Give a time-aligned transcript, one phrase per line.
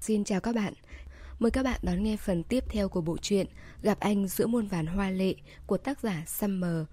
[0.00, 0.74] Xin chào các bạn.
[1.38, 3.46] Mời các bạn đón nghe phần tiếp theo của bộ truyện
[3.82, 5.34] Gặp anh giữa muôn vàn hoa lệ
[5.66, 6.84] của tác giả Summer.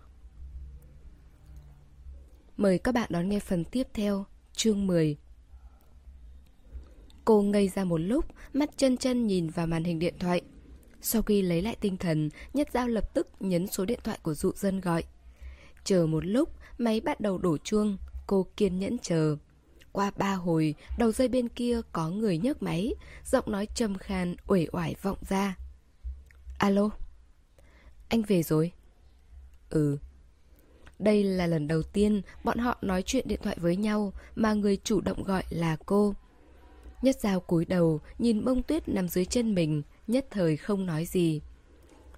[2.58, 5.18] Mời các bạn đón nghe phần tiếp theo, chương 10.
[7.26, 10.42] Cô ngây ra một lúc, mắt chân chân nhìn vào màn hình điện thoại.
[11.02, 14.34] Sau khi lấy lại tinh thần, Nhất Giao lập tức nhấn số điện thoại của
[14.34, 15.04] dụ dân gọi.
[15.84, 19.38] Chờ một lúc, máy bắt đầu đổ chuông, cô kiên nhẫn chờ.
[19.96, 22.94] Qua ba hồi, đầu dây bên kia có người nhấc máy,
[23.26, 25.58] giọng nói trầm khan, uể oải vọng ra.
[26.58, 26.90] Alo?
[28.10, 28.72] Anh về rồi?
[29.70, 29.98] Ừ.
[31.00, 34.78] Đây là lần đầu tiên bọn họ nói chuyện điện thoại với nhau mà người
[34.84, 36.14] chủ động gọi là cô.
[37.02, 41.06] Nhất dao cúi đầu, nhìn bông tuyết nằm dưới chân mình, nhất thời không nói
[41.06, 41.42] gì.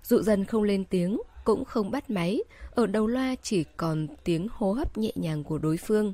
[0.04, 2.40] Dụ dần không lên tiếng, cũng không bắt máy,
[2.71, 6.13] ở đầu loa chỉ còn tiếng hô hấp nhẹ nhàng của đối phương.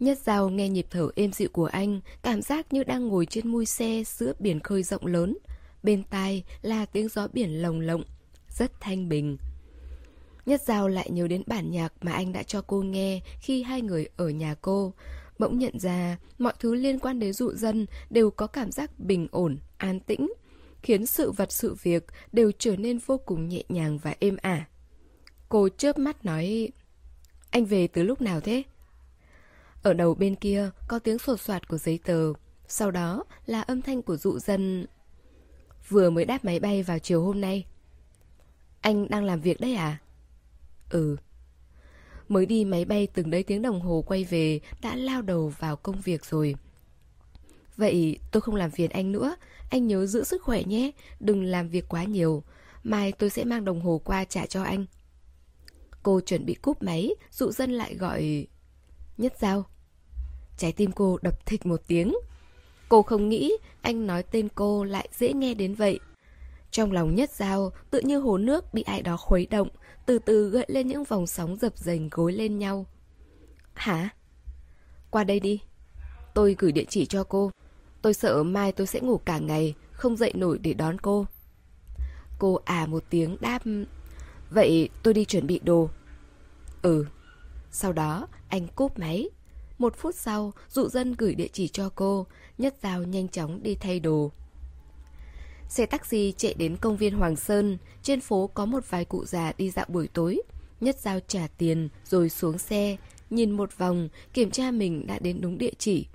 [0.00, 3.48] Nhất Giao nghe nhịp thở êm dịu của anh, cảm giác như đang ngồi trên
[3.48, 5.38] mui xe giữa biển khơi rộng lớn.
[5.82, 8.02] Bên tai là tiếng gió biển lồng lộng,
[8.48, 9.36] rất thanh bình.
[10.46, 13.82] Nhất Giao lại nhớ đến bản nhạc mà anh đã cho cô nghe khi hai
[13.82, 14.92] người ở nhà cô.
[15.38, 19.28] Bỗng nhận ra mọi thứ liên quan đến dụ dân đều có cảm giác bình
[19.30, 20.32] ổn, an tĩnh,
[20.82, 24.68] khiến sự vật sự việc đều trở nên vô cùng nhẹ nhàng và êm ả.
[25.48, 26.68] Cô chớp mắt nói,
[27.50, 28.62] anh về từ lúc nào thế?
[29.82, 32.32] Ở đầu bên kia có tiếng sột soạt của giấy tờ,
[32.68, 34.86] sau đó là âm thanh của dụ dân.
[35.88, 37.66] Vừa mới đáp máy bay vào chiều hôm nay.
[38.80, 39.98] Anh đang làm việc đấy à?
[40.90, 41.16] Ừ.
[42.28, 45.76] Mới đi máy bay từng đấy tiếng đồng hồ quay về đã lao đầu vào
[45.76, 46.54] công việc rồi.
[47.76, 49.36] Vậy tôi không làm phiền anh nữa,
[49.70, 52.42] anh nhớ giữ sức khỏe nhé, đừng làm việc quá nhiều.
[52.82, 54.86] Mai tôi sẽ mang đồng hồ qua trả cho anh.
[56.02, 58.46] Cô chuẩn bị cúp máy, dụ dân lại gọi...
[59.20, 59.64] Nhất giao.
[60.56, 62.14] Trái tim cô đập thịch một tiếng.
[62.88, 66.00] Cô không nghĩ anh nói tên cô lại dễ nghe đến vậy.
[66.70, 69.68] Trong lòng nhất giao, tự như hồ nước bị ai đó khuấy động,
[70.06, 72.86] từ từ gợi lên những vòng sóng dập dềnh gối lên nhau.
[73.74, 74.08] Hả?
[75.10, 75.60] Qua đây đi.
[76.34, 77.50] Tôi gửi địa chỉ cho cô.
[78.02, 81.26] Tôi sợ mai tôi sẽ ngủ cả ngày, không dậy nổi để đón cô.
[82.38, 83.62] Cô à một tiếng đáp
[84.50, 85.90] Vậy tôi đi chuẩn bị đồ
[86.82, 87.06] Ừ
[87.70, 89.28] sau đó, anh cúp máy.
[89.78, 92.26] Một phút sau, dụ dân gửi địa chỉ cho cô,
[92.58, 94.30] Nhất Giao nhanh chóng đi thay đồ.
[95.68, 99.52] Xe taxi chạy đến công viên Hoàng Sơn, Trên phố có một vài cụ già
[99.58, 100.42] đi dạo buổi tối.
[100.80, 102.96] Nhất Giao trả tiền rồi xuống xe,
[103.30, 106.06] Nhìn một vòng, Kiểm tra mình đã đến đúng địa chỉ.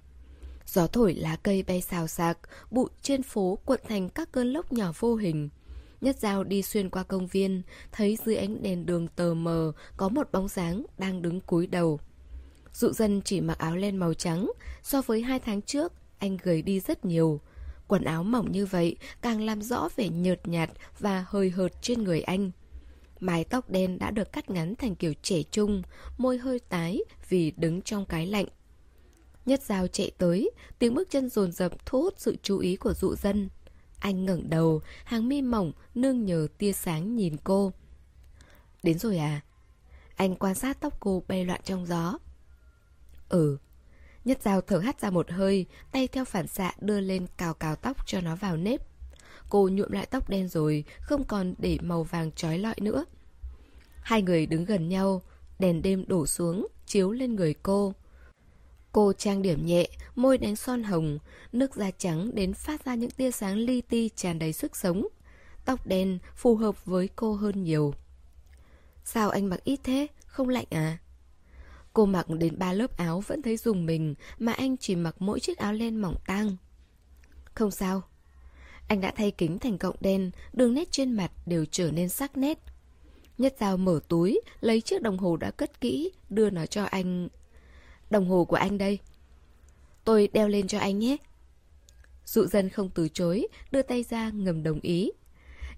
[0.68, 2.38] Gió thổi lá cây bay xào xạc,
[2.72, 5.50] Bụi trên phố cuộn thành các cơn lốc nhỏ vô hình.
[6.06, 7.62] Nhất dao đi xuyên qua công viên,
[7.92, 12.00] thấy dưới ánh đèn đường tờ mờ có một bóng dáng đang đứng cúi đầu.
[12.74, 14.52] Dụ dân chỉ mặc áo len màu trắng,
[14.84, 17.42] so với hai tháng trước, anh gầy đi rất nhiều.
[17.88, 22.04] Quần áo mỏng như vậy càng làm rõ vẻ nhợt nhạt và hơi hợt trên
[22.04, 22.52] người anh.
[23.20, 25.82] Mái tóc đen đã được cắt ngắn thành kiểu trẻ trung,
[26.18, 27.00] môi hơi tái
[27.30, 28.48] vì đứng trong cái lạnh.
[29.46, 32.94] Nhất dao chạy tới, tiếng bước chân rồn rập thu hút sự chú ý của
[32.94, 33.50] dụ dân.
[34.06, 37.74] Anh ngẩng đầu, hàng mi mỏng, nương nhờ tia sáng nhìn cô.
[38.84, 39.42] Đến rồi à?
[40.16, 42.18] Anh quan sát tóc cô bay loạn trong gió.
[43.30, 43.58] Ừ.
[44.26, 47.76] Nhất dao thở hắt ra một hơi, tay theo phản xạ đưa lên cào cào
[47.76, 48.82] tóc cho nó vào nếp.
[49.50, 53.06] Cô nhuộm lại tóc đen rồi, không còn để màu vàng trói lọi nữa.
[54.02, 55.22] Hai người đứng gần nhau,
[55.60, 57.94] đèn đêm đổ xuống, chiếu lên người cô.
[58.96, 61.20] Cô trang điểm nhẹ, môi đánh son hồng,
[61.52, 65.08] nước da trắng đến phát ra những tia sáng li ti tràn đầy sức sống.
[65.66, 67.94] Tóc đen phù hợp với cô hơn nhiều.
[69.04, 70.08] Sao anh mặc ít thế?
[70.26, 70.98] Không lạnh à?
[71.94, 75.40] Cô mặc đến ba lớp áo vẫn thấy dùng mình, mà anh chỉ mặc mỗi
[75.40, 76.56] chiếc áo len mỏng tang.
[77.54, 78.02] Không sao.
[78.88, 82.38] Anh đã thay kính thành cộng đen, đường nét trên mặt đều trở nên sắc
[82.38, 82.60] nét.
[83.38, 87.28] Nhất dao mở túi, lấy chiếc đồng hồ đã cất kỹ, đưa nó cho anh
[88.10, 89.00] Đồng hồ của anh đây.
[90.04, 91.18] Tôi đeo lên cho anh nhé.
[92.26, 95.12] Dụ dân không từ chối, đưa tay ra ngầm đồng ý.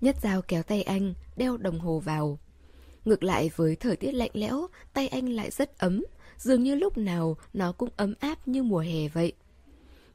[0.01, 2.39] Nhất dao kéo tay anh, đeo đồng hồ vào.
[3.06, 6.03] Ngược lại với thời tiết lạnh lẽo, tay anh lại rất ấm,
[6.38, 9.33] dường như lúc nào nó cũng ấm áp như mùa hè vậy.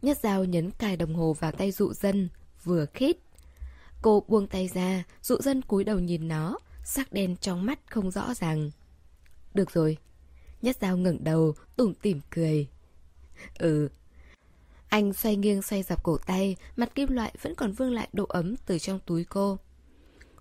[0.02, 2.28] Nhất dao nhấn cài đồng hồ vào tay dụ dân,
[2.64, 3.16] vừa khít.
[4.02, 8.10] Cô buông tay ra, dụ dân cúi đầu nhìn nó, sắc đen trong mắt không
[8.10, 8.70] rõ ràng.
[9.54, 9.96] Được rồi,
[10.62, 12.68] Nhất dao ngẩng đầu, tủm tỉm cười.
[13.58, 13.88] Ừ.
[14.88, 18.24] Anh xoay nghiêng xoay dọc cổ tay, mặt kim loại vẫn còn vương lại độ
[18.28, 19.58] ấm từ trong túi cô.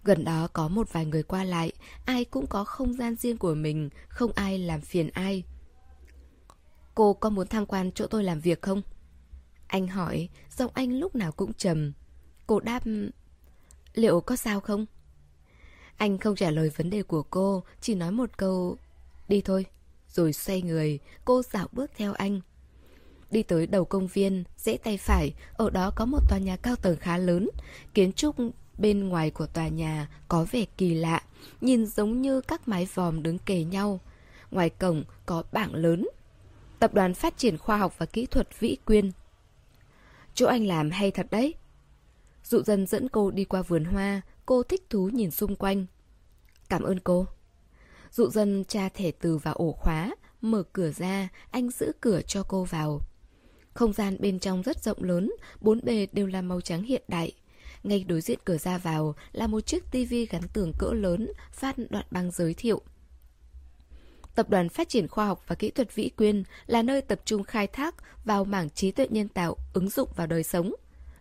[0.03, 1.71] Gần đó có một vài người qua lại,
[2.05, 5.43] ai cũng có không gian riêng của mình, không ai làm phiền ai.
[6.95, 8.81] Cô có muốn tham quan chỗ tôi làm việc không?
[9.67, 11.93] Anh hỏi, giọng anh lúc nào cũng trầm.
[12.47, 12.83] Cô đáp,
[13.93, 14.85] liệu có sao không?
[15.97, 18.77] Anh không trả lời vấn đề của cô, chỉ nói một câu,
[19.27, 19.65] đi thôi.
[20.13, 22.41] Rồi xoay người, cô dạo bước theo anh.
[23.31, 26.75] Đi tới đầu công viên, rẽ tay phải, ở đó có một tòa nhà cao
[26.75, 27.49] tầng khá lớn.
[27.93, 28.35] Kiến trúc
[28.77, 31.21] bên ngoài của tòa nhà có vẻ kỳ lạ,
[31.61, 33.99] nhìn giống như các mái vòm đứng kề nhau.
[34.51, 36.07] Ngoài cổng có bảng lớn.
[36.79, 39.11] Tập đoàn Phát triển Khoa học và Kỹ thuật Vĩ Quyên.
[40.33, 41.53] Chỗ anh làm hay thật đấy.
[42.43, 45.85] Dụ dân dẫn cô đi qua vườn hoa, cô thích thú nhìn xung quanh.
[46.69, 47.27] Cảm ơn cô.
[48.11, 52.43] Dụ dân tra thẻ từ vào ổ khóa, mở cửa ra, anh giữ cửa cho
[52.43, 53.01] cô vào.
[53.73, 55.31] Không gian bên trong rất rộng lớn,
[55.61, 57.31] bốn bề đều là màu trắng hiện đại.
[57.83, 61.75] Ngay đối diện cửa ra vào là một chiếc tivi gắn tường cỡ lớn, phát
[61.89, 62.81] đoạn băng giới thiệu.
[64.35, 67.43] Tập đoàn Phát triển Khoa học và Kỹ thuật Vĩ Quyên là nơi tập trung
[67.43, 70.73] khai thác vào mảng trí tuệ nhân tạo ứng dụng vào đời sống.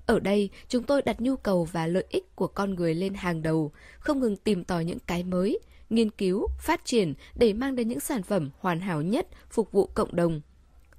[0.06, 3.42] Ở đây, chúng tôi đặt nhu cầu và lợi ích của con người lên hàng
[3.42, 5.58] đầu, không ngừng tìm tòi những cái mới,
[5.90, 9.86] nghiên cứu, phát triển để mang đến những sản phẩm hoàn hảo nhất phục vụ
[9.86, 10.40] cộng đồng.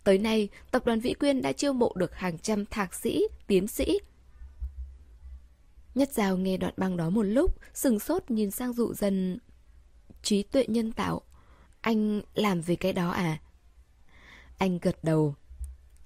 [0.04, 3.68] Tới nay, tập đoàn Vĩ Quyên đã chiêu mộ được hàng trăm thạc sĩ, tiến
[3.68, 4.00] sĩ.
[5.96, 9.40] Nhất Giao nghe đoạn băng đó một lúc, sừng sốt nhìn sang dụ dần
[10.24, 11.22] Trí tuệ nhân tạo.
[11.82, 13.38] Anh làm về cái đó à?
[14.58, 15.36] Anh gật đầu.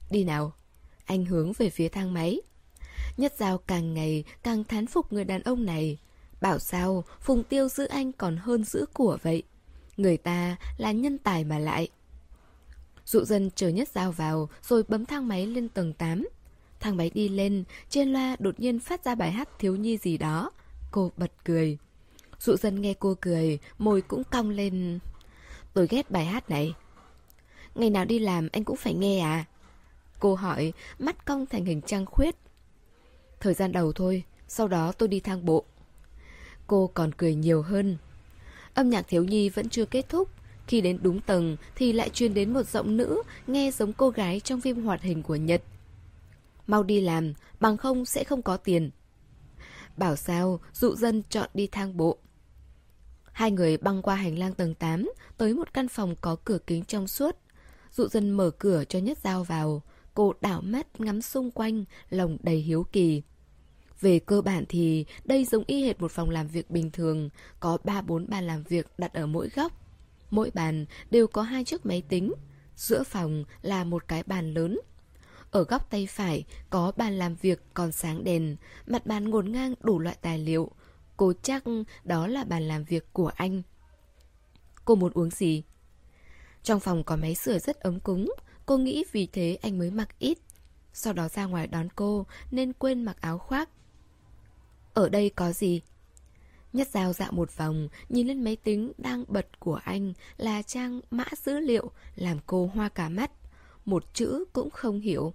[0.10, 0.54] Đi nào.
[1.06, 2.42] Anh hướng về phía thang máy.
[3.18, 5.98] Nhất Giao càng ngày càng thán phục người đàn ông này.
[6.45, 9.44] Bảo sao Phùng Tiêu giữ anh còn hơn giữ của vậy.
[9.97, 11.88] Người ta là nhân tài mà lại.
[13.06, 16.27] Dụ dân chờ Nhất Giao vào rồi bấm thang máy lên tầng 8.
[16.80, 20.18] Thang máy đi lên, trên loa đột nhiên phát ra bài hát thiếu nhi gì
[20.18, 20.51] đó.
[20.92, 21.77] Cô bật cười.
[22.39, 25.00] Dụ dân nghe cô cười, môi cũng cong lên.
[25.74, 26.74] Tôi ghét bài hát này.
[27.75, 29.45] Ngày nào đi làm anh cũng phải nghe à?
[30.19, 32.36] Cô hỏi, mắt cong thành hình trăng khuyết.
[33.39, 35.65] Thời gian đầu thôi, sau đó tôi đi thang bộ.
[36.67, 37.97] Cô còn cười nhiều hơn.
[38.73, 40.29] Âm nhạc thiếu nhi vẫn chưa kết thúc.
[40.67, 44.39] Khi đến đúng tầng thì lại truyền đến một giọng nữ nghe giống cô gái
[44.39, 45.62] trong phim hoạt hình của Nhật.
[46.67, 48.91] Mau đi làm, bằng không sẽ không có tiền.
[49.97, 52.17] Bảo sao, dụ dân chọn đi thang bộ.
[53.31, 56.83] Hai người băng qua hành lang tầng 8, tới một căn phòng có cửa kính
[56.83, 57.35] trong suốt.
[57.91, 59.81] Dụ dân mở cửa cho Nhất Giao vào.
[60.13, 63.21] Cô đảo mắt ngắm xung quanh, lòng đầy hiếu kỳ.
[64.01, 67.77] Về cơ bản thì đây giống y hệt một phòng làm việc bình thường, có
[67.83, 69.71] 3-4 bàn làm việc đặt ở mỗi góc.
[70.30, 72.33] Mỗi bàn đều có hai chiếc máy tính,
[72.75, 74.80] giữa phòng là một cái bàn lớn.
[75.51, 78.56] Ở góc tay phải có bàn làm việc còn sáng đèn,
[78.88, 80.71] mặt bàn ngổn ngang đủ loại tài liệu.
[81.18, 81.63] Cô chắc
[82.03, 83.62] đó là bàn làm việc của anh.
[84.86, 85.63] Cô muốn uống gì?
[86.63, 88.33] Trong phòng có máy sửa rất ấm cúng,
[88.65, 90.38] cô nghĩ vì thế anh mới mặc ít.
[90.94, 93.69] Sau đó ra ngoài đón cô nên quên mặc áo khoác.
[94.95, 95.81] Ở đây có gì?
[96.74, 101.01] Nhất dao dạo một vòng, nhìn lên máy tính đang bật của anh là trang
[101.12, 103.31] mã dữ liệu, làm cô hoa cả mắt.
[103.86, 105.33] Một chữ cũng không hiểu.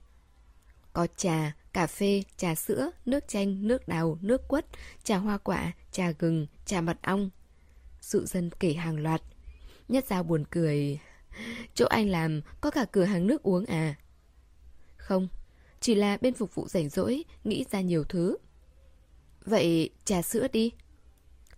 [0.93, 4.67] Có trà, cà phê, trà sữa, nước chanh, nước đào, nước quất,
[5.05, 7.31] trà hoa quả, trà gừng, trà mật ong.
[8.01, 9.23] Sự dân kể hàng loạt.
[9.89, 11.01] Nhất dao buồn cười.
[11.75, 13.95] Chỗ anh làm có cả cửa hàng nước uống à?
[14.97, 15.29] Không,
[15.81, 18.37] chỉ là bên phục vụ rảnh rỗi, nghĩ ra nhiều thứ.
[19.45, 20.73] Vậy trà sữa đi.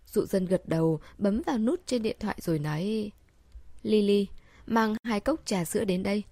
[0.07, 3.11] Dụ dân gật đầu, bấm vào nút trên điện thoại rồi nói
[3.83, 4.27] Lily,
[4.67, 6.23] mang hai cốc trà sữa đến đây.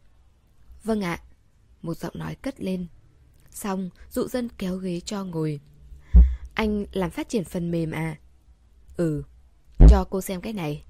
[0.85, 1.23] Vâng ạ.
[1.83, 2.87] Một giọng nói cất lên.
[3.51, 5.61] Xong, dụ dân kéo ghế cho ngồi.
[6.55, 8.19] Anh làm phát triển phần mềm à?
[8.97, 9.23] Ừ.
[9.89, 10.85] Cho cô xem cái này.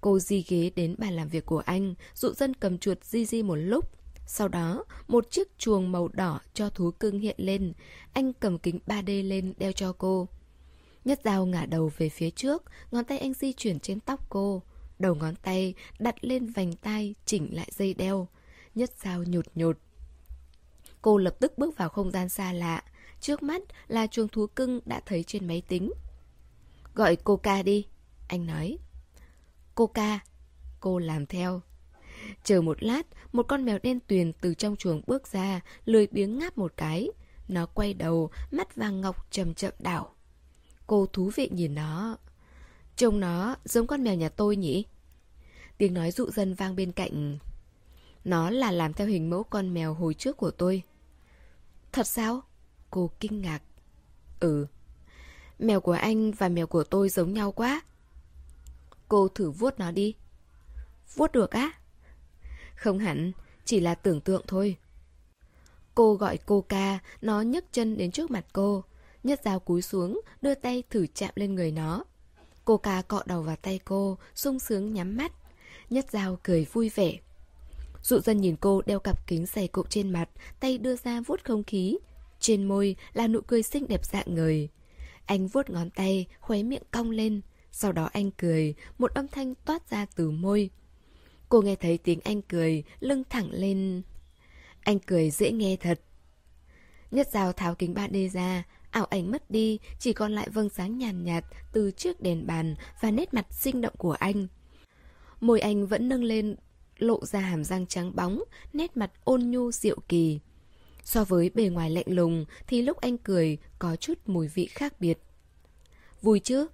[0.00, 3.42] Cô di ghế đến bàn làm việc của anh, dụ dân cầm chuột di di
[3.42, 3.90] một lúc.
[4.26, 7.72] Sau đó, một chiếc chuồng màu đỏ cho thú cưng hiện lên.
[8.12, 10.28] Anh cầm kính 3D lên đeo cho cô.
[11.04, 14.62] Nhất dao ngả đầu về phía trước, ngón tay anh di chuyển trên tóc cô.
[14.98, 18.28] Đầu ngón tay đặt lên vành tay chỉnh lại dây đeo.
[18.74, 19.78] Nhất dao nhột nhột.
[21.02, 22.84] Cô lập tức bước vào không gian xa lạ.
[23.20, 25.92] Trước mắt là chuồng thú cưng đã thấy trên máy tính.
[26.94, 27.86] Gọi Coca đi,
[28.28, 28.78] anh nói.
[29.74, 30.20] Coca.
[30.80, 31.60] Cô làm theo.
[32.44, 33.02] Chờ một lát,
[33.32, 37.08] một con mèo đen tuyền từ trong chuồng bước ra, lười biếng ngáp một cái.
[37.48, 40.14] Nó quay đầu, mắt vàng ngọc chậm chậm đảo.
[40.86, 42.16] Cô thú vị nhìn nó.
[42.96, 44.84] Trông nó giống con mèo nhà tôi nhỉ?
[45.78, 47.38] Tiếng nói dụ dân vang bên cạnh.
[48.24, 50.82] Nó là làm theo hình mẫu con mèo hồi trước của tôi.
[51.92, 52.40] Thật sao?
[52.90, 53.62] Cô kinh ngạc.
[54.40, 54.66] Ừ.
[55.58, 57.82] Mèo của anh và mèo của tôi giống nhau quá.
[59.08, 60.14] Cô thử vuốt nó đi.
[61.14, 61.72] Vuốt được á?
[62.82, 63.32] Không hẳn,
[63.64, 64.76] chỉ là tưởng tượng thôi.
[65.94, 68.84] Cô gọi cô ca, nó nhấc chân đến trước mặt cô.
[69.22, 72.04] Nhất dao cúi xuống, đưa tay thử chạm lên người nó.
[72.64, 75.32] Cô ca cọ đầu vào tay cô, sung sướng nhắm mắt.
[75.90, 77.18] Nhất dao cười vui vẻ.
[78.02, 80.28] Dụ dân nhìn cô đeo cặp kính dày cộm trên mặt,
[80.60, 81.98] tay đưa ra vuốt không khí.
[82.40, 84.68] Trên môi là nụ cười xinh đẹp dạng người.
[85.26, 87.40] Anh vuốt ngón tay, khóe miệng cong lên.
[87.72, 90.70] Sau đó anh cười, một âm thanh toát ra từ môi.
[91.52, 94.02] Cô nghe thấy tiếng anh cười, lưng thẳng lên.
[94.80, 96.00] Anh cười dễ nghe thật.
[97.10, 100.98] Nhất dao tháo kính 3D ra, ảo ảnh mất đi, chỉ còn lại vầng sáng
[100.98, 104.46] nhàn nhạt, từ chiếc đèn bàn và nét mặt sinh động của anh.
[105.40, 106.56] Môi anh vẫn nâng lên,
[106.98, 108.42] lộ ra hàm răng trắng bóng,
[108.72, 110.40] nét mặt ôn nhu dịu kỳ.
[111.04, 115.00] So với bề ngoài lạnh lùng thì lúc anh cười có chút mùi vị khác
[115.00, 115.18] biệt.
[116.22, 116.66] Vui chứ?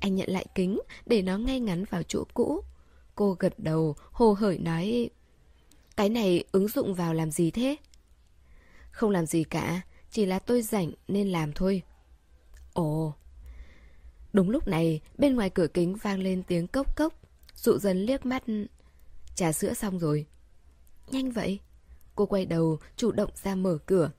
[0.00, 2.62] Anh nhận lại kính để nó ngay ngắn vào chỗ cũ.
[3.16, 5.10] Cô gật đầu, hồ hởi nói
[5.96, 7.76] Cái này ứng dụng vào làm gì thế?
[8.90, 9.80] Không làm gì cả,
[10.10, 11.82] chỉ là tôi rảnh nên làm thôi.
[12.72, 13.14] Ồ.
[14.32, 17.14] Đúng lúc này, bên ngoài cửa kính vang lên tiếng cốc cốc.
[17.54, 18.42] Dụ dần liếc mắt.
[19.34, 20.26] Trà sữa xong rồi.
[21.10, 21.60] Nhanh vậy.
[22.14, 24.10] Cô quay đầu, chủ động ra mở cửa.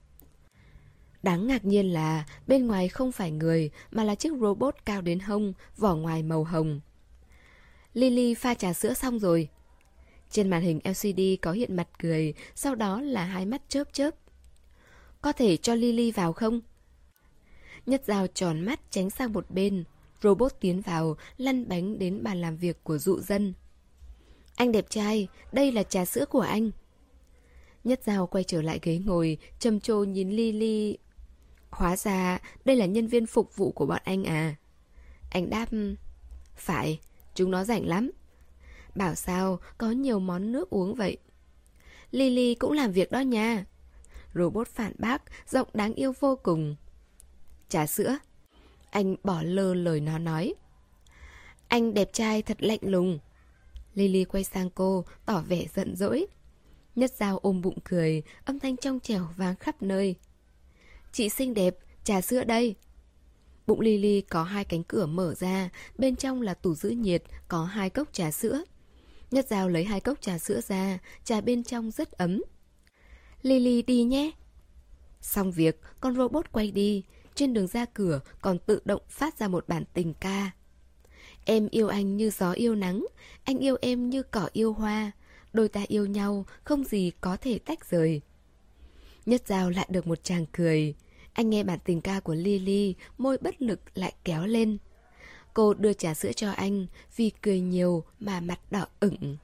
[1.24, 5.20] Đáng ngạc nhiên là bên ngoài không phải người mà là chiếc robot cao đến
[5.20, 6.80] hông, vỏ ngoài màu hồng.
[7.98, 9.50] Lily pha trà sữa xong rồi.
[10.30, 14.16] Trên màn hình LCD có hiện mặt cười, sau đó là hai mắt chớp chớp.
[15.22, 16.62] Có thể cho Lily vào không?
[17.86, 19.84] Nhất dao tròn mắt tránh sang một bên.
[20.22, 23.54] Robot tiến vào, lăn bánh đến bàn làm việc của dụ dân.
[24.56, 26.72] Anh đẹp trai, đây là trà sữa của anh.
[27.84, 30.98] Nhất dao quay trở lại ghế ngồi, trầm trồ nhìn Lily.
[31.70, 34.56] Hóa ra, đây là nhân viên phục vụ của bọn anh à.
[35.30, 35.70] Anh đáp,
[36.56, 37.00] phải,
[37.38, 38.12] chúng nó rảnh lắm.
[38.96, 41.18] Bảo sao, có nhiều món nước uống vậy.
[42.12, 43.66] Lily cũng làm việc đó nha.
[44.34, 46.76] Robot phản bác, giọng đáng yêu vô cùng.
[47.70, 48.18] Trà sữa.
[48.90, 50.54] Anh bỏ lơ lời nó nói.
[51.68, 53.20] Anh đẹp trai thật lạnh lùng.
[53.94, 56.28] Lily quay sang cô, tỏ vẻ giận dỗi.
[56.96, 60.16] Nhất dao ôm bụng cười, âm thanh trong trẻo vang khắp nơi.
[61.12, 62.76] Chị xinh đẹp, trà sữa đây.
[63.68, 67.66] Bụng Lily có hai cánh cửa mở ra, bên trong là tủ giữ nhiệt, có
[67.66, 68.64] hai cốc trà sữa.
[69.32, 72.42] Nhất Giao lấy hai cốc trà sữa ra, trà bên trong rất ấm.
[73.42, 74.32] Lily đi nhé.
[75.22, 77.04] Xong việc, con robot quay đi,
[77.36, 80.52] trên đường ra cửa còn tự động phát ra một bản tình ca.
[81.46, 83.06] Em yêu anh như gió yêu nắng,
[83.44, 85.12] anh yêu em như cỏ yêu hoa.
[85.54, 88.22] Đôi ta yêu nhau, không gì có thể tách rời.
[89.26, 90.96] Nhất Giao lại được một chàng cười.
[91.38, 94.78] Anh nghe bản tình ca của Lily, môi bất lực lại kéo lên.
[95.54, 99.38] Cô đưa trà sữa cho anh, vì cười nhiều mà mặt đỏ ửng.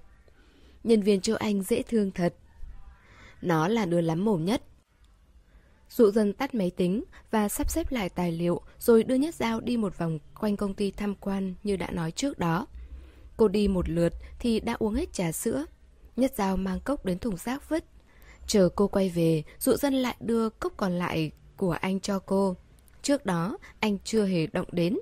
[0.84, 2.36] Nhân viên chỗ anh dễ thương thật.
[3.42, 4.64] Nó là đứa lắm mồm nhất.
[5.90, 9.60] Dụ dần tắt máy tính và sắp xếp lại tài liệu rồi đưa Nhất Giao
[9.60, 12.68] đi một vòng quanh công ty tham quan như đã nói trước đó.
[13.38, 15.66] Cô đi một lượt thì đã uống hết trà sữa.
[16.16, 17.86] Nhất Giao mang cốc đến thùng rác vứt.
[18.48, 22.56] Chờ cô quay về, dụ dân lại đưa cốc còn lại của anh cho cô.
[23.02, 24.98] Trước đó, anh chưa hề động đến.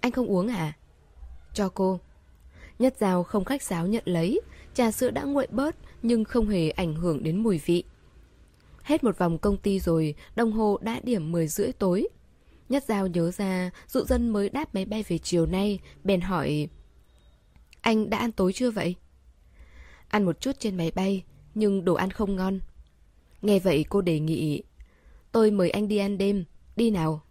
[0.00, 0.72] Anh không uống à?
[1.54, 2.00] Cho cô.
[2.78, 4.40] Nhất Giao không khách sáo nhận lấy.
[4.74, 7.84] Trà sữa đã nguội bớt nhưng không hề ảnh hưởng đến mùi vị.
[8.82, 12.08] Hết một vòng công ty rồi, đồng hồ đã điểm 10 rưỡi tối.
[12.68, 16.68] Nhất Giao nhớ ra, dụ dân mới đáp máy bay về chiều nay, bèn hỏi
[17.80, 18.94] Anh đã ăn tối chưa vậy?
[20.08, 22.60] Ăn một chút trên máy bay, nhưng đồ ăn không ngon.
[23.42, 24.62] Nghe vậy cô đề nghị
[25.34, 26.44] Tôi mời anh đi ăn đêm,
[26.76, 27.22] đi nào.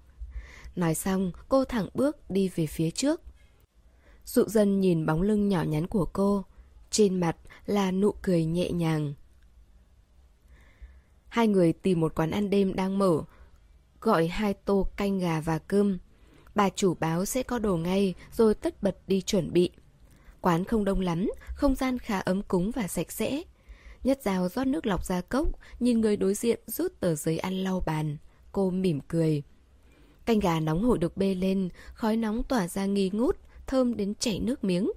[0.76, 3.22] Nói xong, cô thẳng bước đi về phía trước.
[4.26, 6.46] Dụ dân nhìn bóng lưng nhỏ nhắn của cô,
[6.90, 9.14] trên mặt là nụ cười nhẹ nhàng.
[11.28, 13.24] Hai người tìm một quán ăn đêm đang mở,
[14.02, 15.98] gọi hai tô canh gà và cơm.
[16.56, 19.70] Bà chủ báo sẽ có đồ ngay rồi tất bật đi chuẩn bị.
[20.42, 23.44] Quán không đông lắm, không gian khá ấm cúng và sạch sẽ.
[24.04, 25.48] Nhất dao rót nước lọc ra cốc,
[25.80, 28.18] nhìn người đối diện rút tờ giấy ăn lau bàn.
[28.52, 29.44] Cô mỉm cười.
[30.26, 34.14] Canh gà nóng hổi được bê lên, khói nóng tỏa ra nghi ngút, thơm đến
[34.20, 34.92] chảy nước miếng.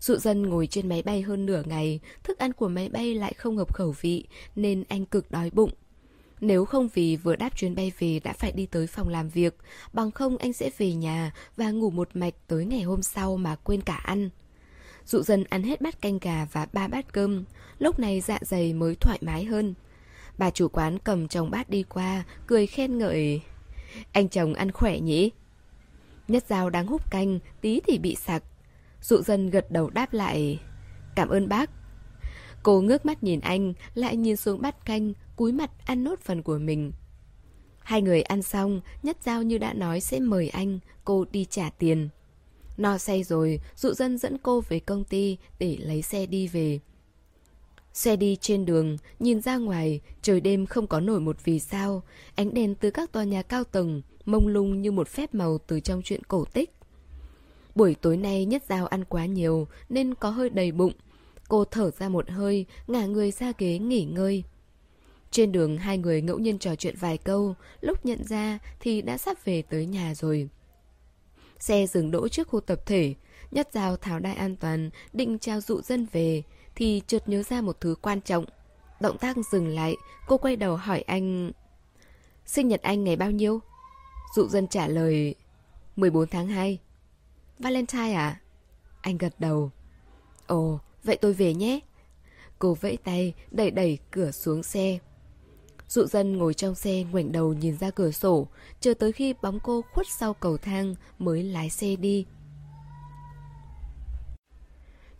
[0.00, 3.34] Dụ dân ngồi trên máy bay hơn nửa ngày, thức ăn của máy bay lại
[3.34, 4.24] không hợp khẩu vị,
[4.56, 5.70] nên anh cực đói bụng.
[6.40, 9.56] Nếu không vì vừa đáp chuyến bay về đã phải đi tới phòng làm việc,
[9.92, 13.56] bằng không anh sẽ về nhà và ngủ một mạch tới ngày hôm sau mà
[13.56, 14.30] quên cả ăn.
[15.06, 17.44] Dụ dân ăn hết bát canh gà và ba bát cơm,
[17.78, 19.74] lúc này dạ dày mới thoải mái hơn.
[20.38, 23.40] Bà chủ quán cầm chồng bát đi qua, cười khen ngợi.
[24.12, 25.30] Anh chồng ăn khỏe nhỉ?
[26.28, 28.42] Nhất dao đang hút canh, tí thì bị sặc.
[29.02, 30.60] Dụ dân gật đầu đáp lại.
[31.14, 31.70] Cảm ơn bác.
[32.62, 36.42] Cô ngước mắt nhìn anh, lại nhìn xuống bát canh, cúi mặt ăn nốt phần
[36.42, 36.92] của mình.
[37.78, 41.70] Hai người ăn xong, Nhất Giao như đã nói sẽ mời anh, cô đi trả
[41.70, 42.08] tiền.
[42.76, 46.78] No say rồi, dụ dân dẫn cô về công ty để lấy xe đi về.
[47.92, 52.02] Xe đi trên đường, nhìn ra ngoài, trời đêm không có nổi một vì sao,
[52.34, 55.80] ánh đèn từ các tòa nhà cao tầng, mông lung như một phép màu từ
[55.80, 56.70] trong chuyện cổ tích.
[57.74, 60.92] Buổi tối nay Nhất Giao ăn quá nhiều nên có hơi đầy bụng.
[61.48, 64.44] Cô thở ra một hơi, ngả người ra ghế nghỉ ngơi.
[65.30, 69.18] Trên đường hai người ngẫu nhiên trò chuyện vài câu, lúc nhận ra thì đã
[69.18, 70.48] sắp về tới nhà rồi.
[71.58, 73.14] Xe dừng đỗ trước khu tập thể,
[73.50, 76.42] Nhất Giao tháo đai an toàn, định trao dụ dân về,
[76.74, 78.44] thì chợt nhớ ra một thứ quan trọng.
[79.00, 79.96] Động tác dừng lại,
[80.26, 81.52] cô quay đầu hỏi anh...
[82.46, 83.60] Sinh nhật anh ngày bao nhiêu?
[84.36, 85.34] Dụ dân trả lời...
[85.96, 86.78] 14 tháng 2.
[87.58, 88.40] Valentine à?
[89.00, 89.70] Anh gật đầu.
[90.46, 91.80] Ồ, vậy tôi về nhé.
[92.58, 94.98] Cô vẫy tay, đẩy đẩy cửa xuống xe.
[95.88, 98.48] Dụ dân ngồi trong xe ngoảnh đầu nhìn ra cửa sổ,
[98.80, 102.26] chờ tới khi bóng cô khuất sau cầu thang mới lái xe đi.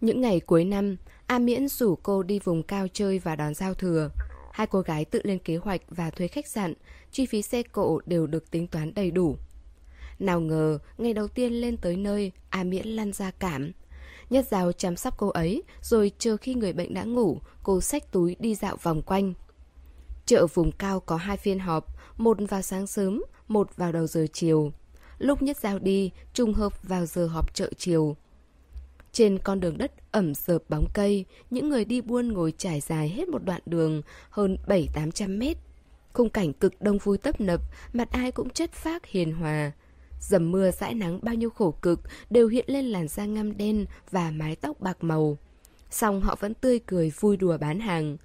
[0.01, 0.97] Những ngày cuối năm,
[1.27, 4.11] A Miễn rủ cô đi vùng cao chơi và đón giao thừa.
[4.53, 6.75] Hai cô gái tự lên kế hoạch và thuê khách sạn,
[7.13, 9.37] chi phí xe cộ đều được tính toán đầy đủ.
[10.19, 13.73] Nào ngờ, ngày đầu tiên lên tới nơi, A Miễn lăn ra cảm.
[14.31, 18.13] Nhất Giao chăm sóc cô ấy, rồi chờ khi người bệnh đã ngủ, cô xách
[18.13, 19.35] túi đi dạo vòng quanh.
[20.27, 24.27] Chợ vùng cao có hai phiên họp, một vào sáng sớm, một vào đầu giờ
[24.33, 24.73] chiều.
[25.19, 28.17] Lúc Nhất Giao đi, trùng hợp vào giờ họp chợ chiều.
[29.13, 33.09] Trên con đường đất ẩm sợp bóng cây, những người đi buôn ngồi trải dài
[33.09, 35.57] hết một đoạn đường hơn 7-800 mét.
[36.13, 37.61] Khung cảnh cực đông vui tấp nập,
[37.93, 39.73] mặt ai cũng chất phác hiền hòa.
[40.21, 43.87] Dầm mưa dãi nắng bao nhiêu khổ cực đều hiện lên làn da ngăm đen
[44.11, 45.39] và mái tóc bạc màu.
[45.91, 48.17] Xong họ vẫn tươi cười vui đùa bán hàng.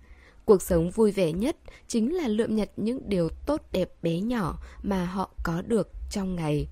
[0.52, 4.60] Cuộc sống vui vẻ nhất chính là lượm nhặt những điều tốt đẹp bé nhỏ
[4.84, 6.68] mà họ có được trong ngày.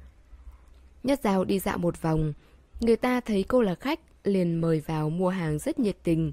[1.04, 2.34] Nhất Giao đi dạo một vòng,
[2.80, 6.32] người ta thấy cô là khách liền mời vào mua hàng rất nhiệt tình.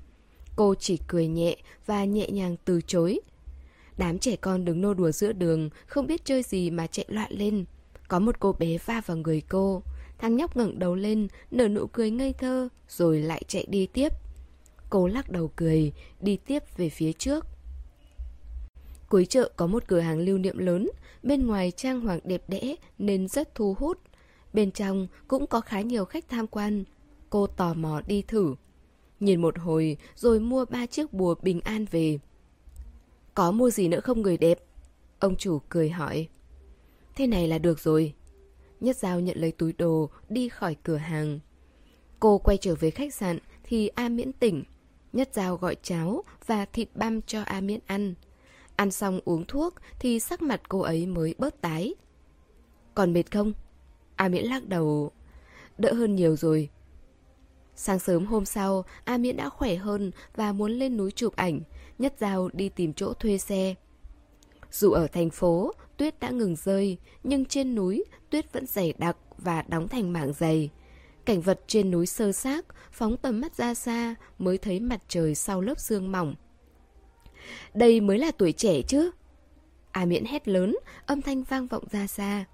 [0.56, 1.56] Cô chỉ cười nhẹ
[1.86, 3.20] và nhẹ nhàng từ chối.
[3.96, 7.32] Đám trẻ con đứng nô đùa giữa đường, không biết chơi gì mà chạy loạn
[7.32, 7.64] lên.
[8.08, 9.82] Có một cô bé va vào người cô.
[10.18, 14.12] Thằng nhóc ngẩng đầu lên, nở nụ cười ngây thơ, rồi lại chạy đi tiếp.
[14.96, 17.46] Cô lắc đầu cười, đi tiếp về phía trước.
[19.08, 20.90] Cuối chợ có một cửa hàng lưu niệm lớn,
[21.22, 23.98] bên ngoài trang hoàng đẹp đẽ nên rất thu hút.
[24.52, 26.84] Bên trong cũng có khá nhiều khách tham quan.
[27.30, 28.54] Cô tò mò đi thử.
[29.20, 32.18] Nhìn một hồi rồi mua ba chiếc bùa bình an về.
[33.34, 34.58] Có mua gì nữa không người đẹp?
[35.18, 36.28] Ông chủ cười hỏi.
[37.16, 38.14] Thế này là được rồi.
[38.80, 41.40] Nhất Giao nhận lấy túi đồ, đi khỏi cửa hàng.
[42.20, 44.64] Cô quay trở về khách sạn thì A Miễn tỉnh.
[45.16, 48.14] Nhất Giao gọi cháo và thịt băm cho A Miễn ăn.
[48.76, 51.94] Ăn xong uống thuốc thì sắc mặt cô ấy mới bớt tái.
[52.94, 53.52] Còn mệt không?
[54.16, 55.10] A Miễn lắc đầu.
[55.78, 56.68] Đỡ hơn nhiều rồi.
[57.76, 61.60] Sáng sớm hôm sau, A Miễn đã khỏe hơn và muốn lên núi chụp ảnh.
[61.98, 63.74] Nhất Giao đi tìm chỗ thuê xe.
[64.72, 69.16] Dù ở thành phố, tuyết đã ngừng rơi, nhưng trên núi tuyết vẫn dày đặc
[69.38, 70.70] và đóng thành mảng dày.
[71.26, 75.34] Cảnh vật trên núi sơ xác, phóng tầm mắt ra xa mới thấy mặt trời
[75.34, 76.34] sau lớp sương mỏng.
[77.74, 79.10] Đây mới là tuổi trẻ chứ?
[79.92, 82.44] A miễn hét lớn, âm thanh vang vọng ra xa.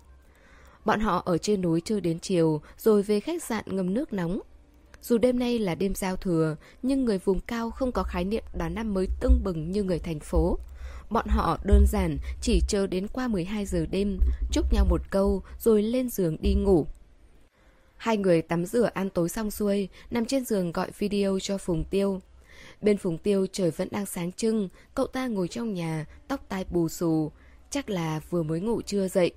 [0.85, 4.41] Bọn họ ở trên núi chơi đến chiều, rồi về khách sạn ngâm nước nóng.
[5.03, 8.45] Dù đêm nay là đêm giao thừa, nhưng người vùng cao không có khái niệm
[8.55, 10.59] đón năm mới tưng bừng như người thành phố.
[11.11, 14.19] Bọn họ đơn giản chỉ chờ đến qua 12 giờ đêm,
[14.53, 16.87] chúc nhau một câu rồi lên giường đi ngủ.
[18.03, 21.85] Hai người tắm rửa ăn tối xong xuôi, nằm trên giường gọi video cho Phùng
[21.85, 22.21] Tiêu.
[22.81, 26.65] Bên Phùng Tiêu trời vẫn đang sáng trưng, cậu ta ngồi trong nhà, tóc tai
[26.71, 27.33] bù xù,
[27.71, 29.33] chắc là vừa mới ngủ chưa dậy.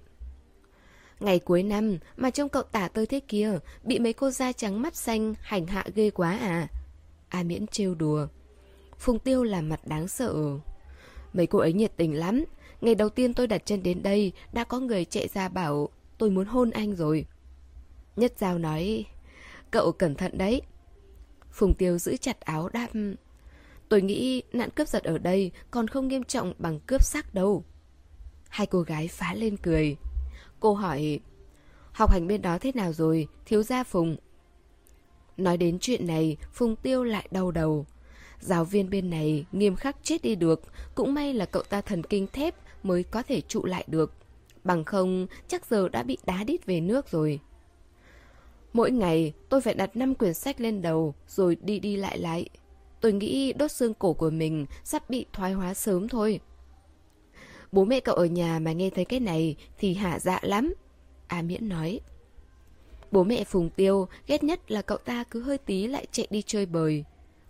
[1.20, 4.82] Ngày cuối năm mà trông cậu tả tơi thế kia, bị mấy cô da trắng
[4.82, 6.68] mắt xanh hành hạ ghê quá à?
[7.30, 8.28] A miễn trêu đùa.
[9.00, 10.36] Phùng Tiêu làm mặt đáng sợ.
[11.34, 12.44] Mấy cô ấy nhiệt tình lắm.
[12.82, 16.30] Ngày đầu tiên tôi đặt chân đến đây, đã có người chạy ra bảo tôi
[16.30, 17.26] muốn hôn anh rồi.
[18.16, 19.06] Nhất Giao nói,
[19.72, 20.62] cậu cẩn thận đấy.
[21.52, 22.88] Phùng Tiêu giữ chặt áo đáp,
[23.90, 27.64] tôi nghĩ nạn cướp giật ở đây còn không nghiêm trọng bằng cướp xác đâu.
[28.50, 29.98] Hai cô gái phá lên cười.
[30.60, 31.20] Cô hỏi,
[31.92, 34.18] học hành bên đó thế nào rồi, thiếu gia Phùng?
[35.38, 37.86] Nói đến chuyện này, Phùng Tiêu lại đau đầu.
[38.40, 40.62] Giáo viên bên này nghiêm khắc chết đi được,
[40.96, 44.14] cũng may là cậu ta thần kinh thép mới có thể trụ lại được.
[44.64, 47.40] Bằng không, chắc giờ đã bị đá đít về nước rồi.
[48.76, 52.50] Mỗi ngày, tôi phải đặt 5 quyển sách lên đầu, rồi đi đi lại lại.
[53.02, 56.40] tôi nghĩ đốt xương cổ của mình sắp bị thoái hóa sớm thôi.
[57.72, 60.74] Bố mẹ cậu ở nhà mà nghe thấy cái này thì hả dạ lắm.
[61.28, 62.00] A Miễn nói.
[63.12, 66.42] Bố mẹ Phùng Tiêu ghét nhất là cậu ta cứ hơi tí lại chạy đi
[66.42, 67.04] chơi bời.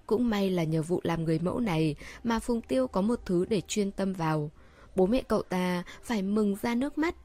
[0.06, 3.46] Cũng may là nhờ vụ làm người mẫu này mà Phùng Tiêu có một thứ
[3.46, 4.52] để chuyên tâm vào.
[4.96, 7.16] Bố mẹ cậu ta phải mừng ra nước mắt.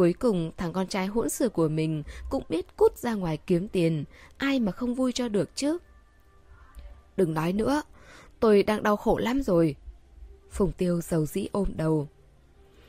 [0.00, 3.68] Cuối cùng thằng con trai hỗn xược của mình cũng biết cút ra ngoài kiếm
[3.68, 4.04] tiền.
[4.36, 5.78] Ai mà không vui cho được chứ?
[7.16, 7.82] Đừng nói nữa,
[8.40, 9.76] tôi đang đau khổ lắm rồi.
[10.50, 12.08] Phùng Tiêu giàu dĩ ôm đầu.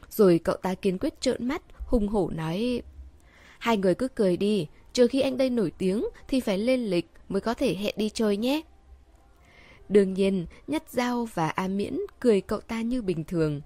[0.10, 2.82] Rồi cậu ta kiên quyết trợn mắt, hùng hổ nói
[3.60, 7.10] Hai người cứ cười đi, trừ khi anh đây nổi tiếng thì phải lên lịch
[7.30, 8.62] mới có thể hẹn đi chơi nhé.
[9.90, 13.62] Đương nhiên, Nhất Giao và A Miễn cười cậu ta như bình thường.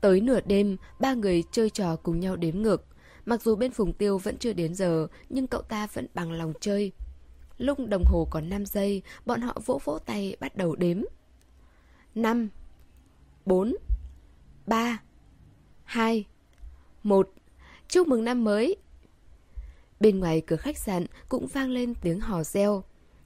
[0.00, 2.84] Tới nửa đêm, ba người chơi trò cùng nhau đếm ngược.
[3.26, 6.52] Mặc dù bên Phùng Tiêu vẫn chưa đến giờ, nhưng cậu ta vẫn bằng lòng
[6.60, 6.92] chơi.
[7.58, 11.02] Lúc đồng hồ còn 5 giây, bọn họ vỗ vỗ tay bắt đầu đếm.
[12.14, 12.48] 5
[13.46, 13.76] 4
[14.66, 15.02] 3
[15.84, 16.24] 2
[17.02, 17.30] 1
[17.88, 18.76] Chúc mừng năm mới!
[20.00, 22.84] Bên ngoài cửa khách sạn cũng vang lên tiếng hò reo.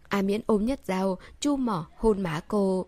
[0.09, 2.87] A Miễn ôm nhất dao, chu mỏ hôn má cô.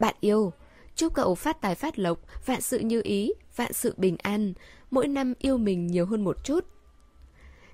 [0.00, 0.52] Bạn yêu,
[0.96, 4.52] chúc cậu phát tài phát lộc, vạn sự như ý, vạn sự bình an,
[4.90, 6.64] mỗi năm yêu mình nhiều hơn một chút.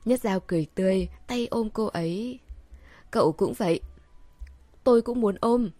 [0.04, 2.38] Nhất giao cười tươi, tay ôm cô ấy.
[3.10, 3.80] Cậu cũng vậy.
[4.84, 5.70] Tôi cũng muốn ôm.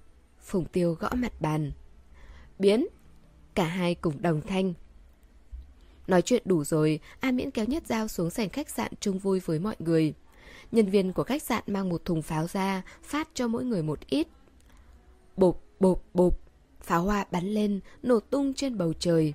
[0.41, 1.73] Phùng tiêu gõ mặt bàn.
[2.59, 2.87] Biến.
[3.55, 4.75] Cả hai cùng đồng thanh.
[6.07, 9.41] Nói chuyện đủ rồi, A Miễn kéo nhất giao xuống sảnh khách sạn chung vui
[9.41, 10.15] với mọi người.
[10.73, 14.01] Nhân viên của khách sạn mang một thùng pháo ra, phát cho mỗi người một
[14.07, 14.29] ít.
[15.37, 16.42] Bộp, bộp, bộp,
[16.83, 19.35] pháo hoa bắn lên, nổ tung trên bầu trời.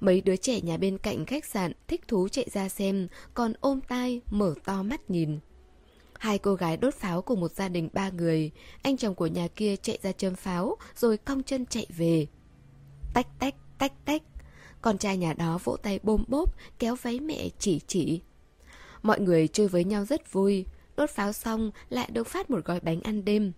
[0.00, 3.80] Mấy đứa trẻ nhà bên cạnh khách sạn thích thú chạy ra xem, còn ôm
[3.88, 5.38] tai, mở to mắt nhìn.
[6.18, 8.50] Hai cô gái đốt pháo của một gia đình ba người,
[8.82, 12.26] anh chồng của nhà kia chạy ra châm pháo, rồi cong chân chạy về.
[13.14, 14.22] Tách tách, tách tách,
[14.82, 18.20] con trai nhà đó vỗ tay bôm bốp, kéo váy mẹ chỉ chỉ.
[19.02, 20.64] Mọi người chơi với nhau rất vui,
[20.96, 23.52] đốt pháo xong lại được phát một gói bánh ăn đêm.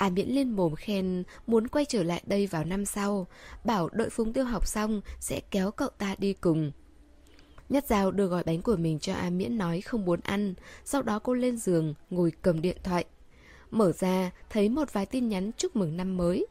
[0.00, 3.26] A Miễn lên mồm khen muốn quay trở lại đây vào năm sau,
[3.64, 6.72] bảo đợi Phúng Tiêu học xong sẽ kéo cậu ta đi cùng.
[7.68, 11.02] Nhất Giao đưa gói bánh của mình cho A Miễn nói không muốn ăn, sau
[11.02, 13.04] đó cô lên giường, ngồi cầm điện thoại.
[13.70, 16.46] Mở ra, thấy một vài tin nhắn chúc mừng năm mới.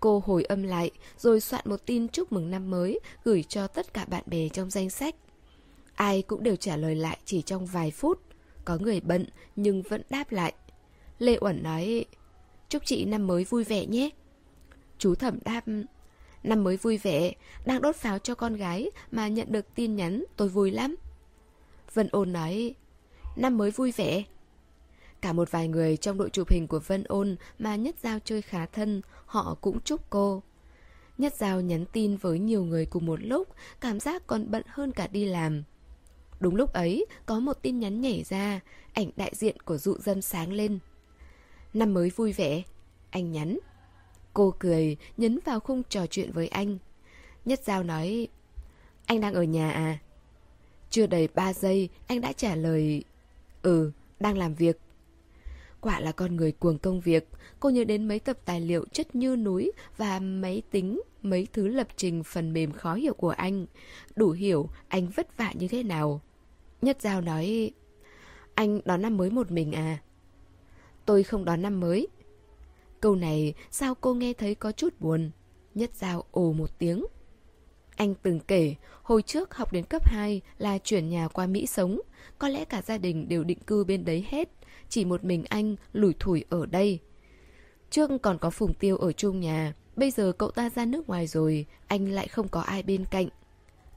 [0.00, 3.94] Cô hồi âm lại, rồi soạn một tin chúc mừng năm mới, gửi cho tất
[3.94, 5.14] cả bạn bè trong danh sách.
[5.94, 8.20] Ai cũng đều trả lời lại chỉ trong vài phút.
[8.64, 9.26] Có người bận,
[9.56, 10.52] nhưng vẫn đáp lại.
[11.18, 12.04] Lê Uẩn nói,
[12.72, 14.10] chúc chị năm mới vui vẻ nhé.
[14.98, 15.64] Chú thẩm đáp,
[16.42, 17.32] năm mới vui vẻ,
[17.66, 20.96] đang đốt pháo cho con gái mà nhận được tin nhắn tôi vui lắm.
[21.94, 22.74] Vân ôn nói,
[23.36, 24.24] năm mới vui vẻ,
[25.20, 28.42] Cả một vài người trong đội chụp hình của Vân Ôn mà Nhất Giao chơi
[28.42, 30.42] khá thân, họ cũng chúc cô.
[31.18, 33.48] Nhất Giao nhắn tin với nhiều người cùng một lúc,
[33.80, 35.62] cảm giác còn bận hơn cả đi làm.
[36.40, 38.60] Đúng lúc ấy, có một tin nhắn nhảy ra,
[38.92, 40.78] ảnh đại diện của dụ dân sáng lên.
[41.74, 42.62] Năm mới vui vẻ,
[43.10, 43.58] anh nhắn.
[44.34, 46.78] Cô cười, nhấn vào khung trò chuyện với anh.
[47.44, 48.28] Nhất Giao nói,
[49.06, 49.98] anh đang ở nhà à?
[50.90, 53.04] Chưa đầy 3 giây, anh đã trả lời,
[53.62, 54.80] ừ, đang làm việc.
[55.80, 57.28] Quả là con người cuồng công việc,
[57.60, 61.68] cô nhớ đến mấy tập tài liệu chất như núi và máy tính, mấy thứ
[61.68, 63.66] lập trình phần mềm khó hiểu của anh.
[64.16, 66.20] Đủ hiểu anh vất vả như thế nào.
[66.82, 67.70] Nhất Giao nói,
[68.54, 69.98] anh đón năm mới một mình à?
[71.06, 72.08] Tôi không đón năm mới.
[73.00, 75.30] Câu này sao cô nghe thấy có chút buồn?
[75.74, 77.04] Nhất Giao ồ một tiếng.
[77.96, 82.00] Anh từng kể, hồi trước học đến cấp 2 là chuyển nhà qua Mỹ sống,
[82.38, 84.48] có lẽ cả gia đình đều định cư bên đấy hết
[84.88, 86.98] chỉ một mình anh lủi thủi ở đây.
[87.90, 91.26] Trước còn có Phùng Tiêu ở chung nhà, bây giờ cậu ta ra nước ngoài
[91.26, 93.28] rồi, anh lại không có ai bên cạnh.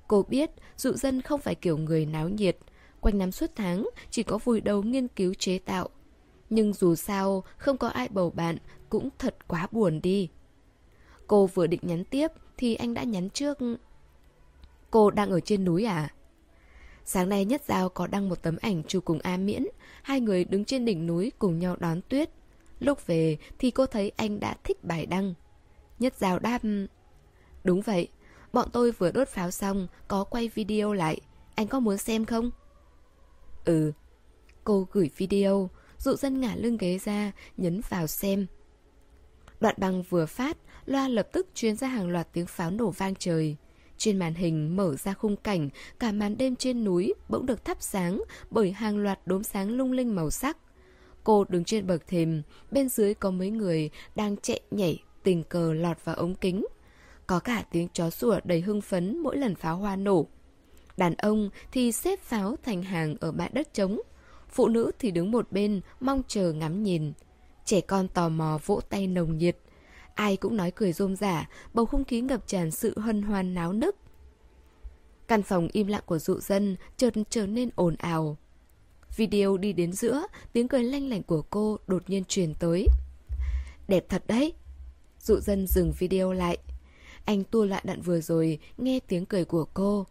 [0.07, 2.57] Cô biết dụ dân không phải kiểu người náo nhiệt,
[3.01, 5.89] quanh năm suốt tháng chỉ có vùi đầu nghiên cứu chế tạo.
[6.49, 8.57] Nhưng dù sao, không có ai bầu bạn
[8.89, 10.29] cũng thật quá buồn đi.
[11.27, 12.27] Cô vừa định nhắn tiếp
[12.57, 13.57] thì anh đã nhắn trước.
[14.91, 16.13] Cô đang ở trên núi à?
[17.05, 19.65] Sáng nay Nhất Giao có đăng một tấm ảnh chụp cùng A Miễn,
[20.01, 22.29] hai người đứng trên đỉnh núi cùng nhau đón tuyết.
[22.79, 25.33] Lúc về thì cô thấy anh đã thích bài đăng.
[25.99, 26.61] Nhất Giao đáp,
[27.63, 28.07] đúng vậy,
[28.53, 31.21] bọn tôi vừa đốt pháo xong, có quay video lại,
[31.55, 32.51] anh có muốn xem không?
[33.65, 33.91] Ừ,
[34.63, 35.69] cô gửi video,
[36.05, 38.45] dụ dân ngả lưng ghế ra, nhấn vào xem.
[39.59, 43.15] Đoạn băng vừa phát, loa lập tức truyền ra hàng loạt tiếng pháo nổ vang
[43.15, 43.55] trời.
[43.97, 47.77] Trên màn hình mở ra khung cảnh, cả màn đêm trên núi bỗng được thắp
[47.79, 50.57] sáng bởi hàng loạt đốm sáng lung linh màu sắc.
[51.23, 52.41] Cô đứng trên bậc thềm,
[52.71, 56.65] bên dưới có mấy người đang chạy nhảy, tình cờ lọt vào ống kính.
[57.27, 60.27] Có cả tiếng chó sủa đầy hưng phấn mỗi lần pháo hoa nổ.
[60.97, 64.01] Đàn ông thì xếp pháo thành hàng ở bãi đất trống.
[64.49, 67.13] Phụ nữ thì đứng một bên, mong chờ ngắm nhìn.
[67.65, 69.57] Trẻ con tò mò vỗ tay nồng nhiệt.
[70.15, 73.73] Ai cũng nói cười rôm rả, bầu không khí ngập tràn sự hân hoan náo
[73.73, 73.95] nức.
[75.27, 78.37] Căn phòng im lặng của dụ dân chợt trở nên ồn ào.
[79.15, 82.87] Video đi đến giữa, tiếng cười lanh lảnh của cô đột nhiên truyền tới.
[83.87, 84.53] Đẹp thật đấy!
[85.19, 86.57] Dụ dân dừng video lại.
[87.25, 90.05] Anh tua lại đoạn vừa rồi, nghe tiếng cười của cô.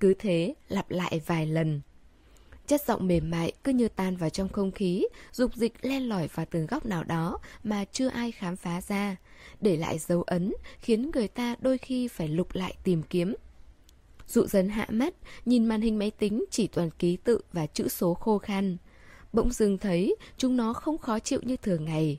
[0.00, 1.80] Cứ thế, lặp lại vài lần.
[2.66, 6.28] Chất giọng mềm mại cứ như tan vào trong không khí, dục dịch len lỏi
[6.34, 9.16] vào từng góc nào đó mà chưa ai khám phá ra.
[9.60, 13.34] Để lại dấu ấn, khiến người ta đôi khi phải lục lại tìm kiếm.
[14.28, 17.88] Dụ dần hạ mắt, nhìn màn hình máy tính chỉ toàn ký tự và chữ
[17.88, 18.76] số khô khan.
[19.32, 22.18] Bỗng dưng thấy chúng nó không khó chịu như thường ngày.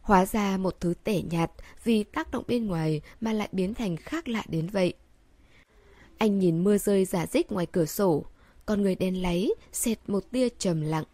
[0.00, 1.50] Hóa ra một thứ tẻ nhạt
[1.84, 4.94] vì tác động bên ngoài mà lại biến thành khác lạ đến vậy.
[6.18, 8.24] Anh nhìn mưa rơi giả dích ngoài cửa sổ,
[8.66, 11.04] con người đen láy, xẹt một tia trầm lặng.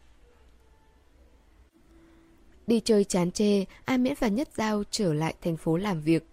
[2.67, 6.25] Đi chơi chán chê, A Miễn và Nhất Giao trở lại thành phố làm việc.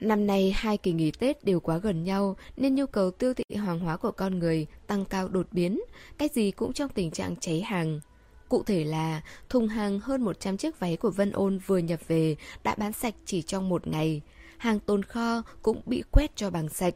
[0.00, 3.42] Năm nay hai kỳ nghỉ Tết đều quá gần nhau nên nhu cầu tiêu thụ
[3.56, 5.80] hàng hóa của con người tăng cao đột biến,
[6.18, 8.00] cái gì cũng trong tình trạng cháy hàng.
[8.48, 12.36] Cụ thể là thùng hàng hơn 100 chiếc váy của Vân Ôn vừa nhập về
[12.64, 14.20] đã bán sạch chỉ trong một ngày.
[14.58, 16.94] Hàng tồn kho cũng bị quét cho bằng sạch.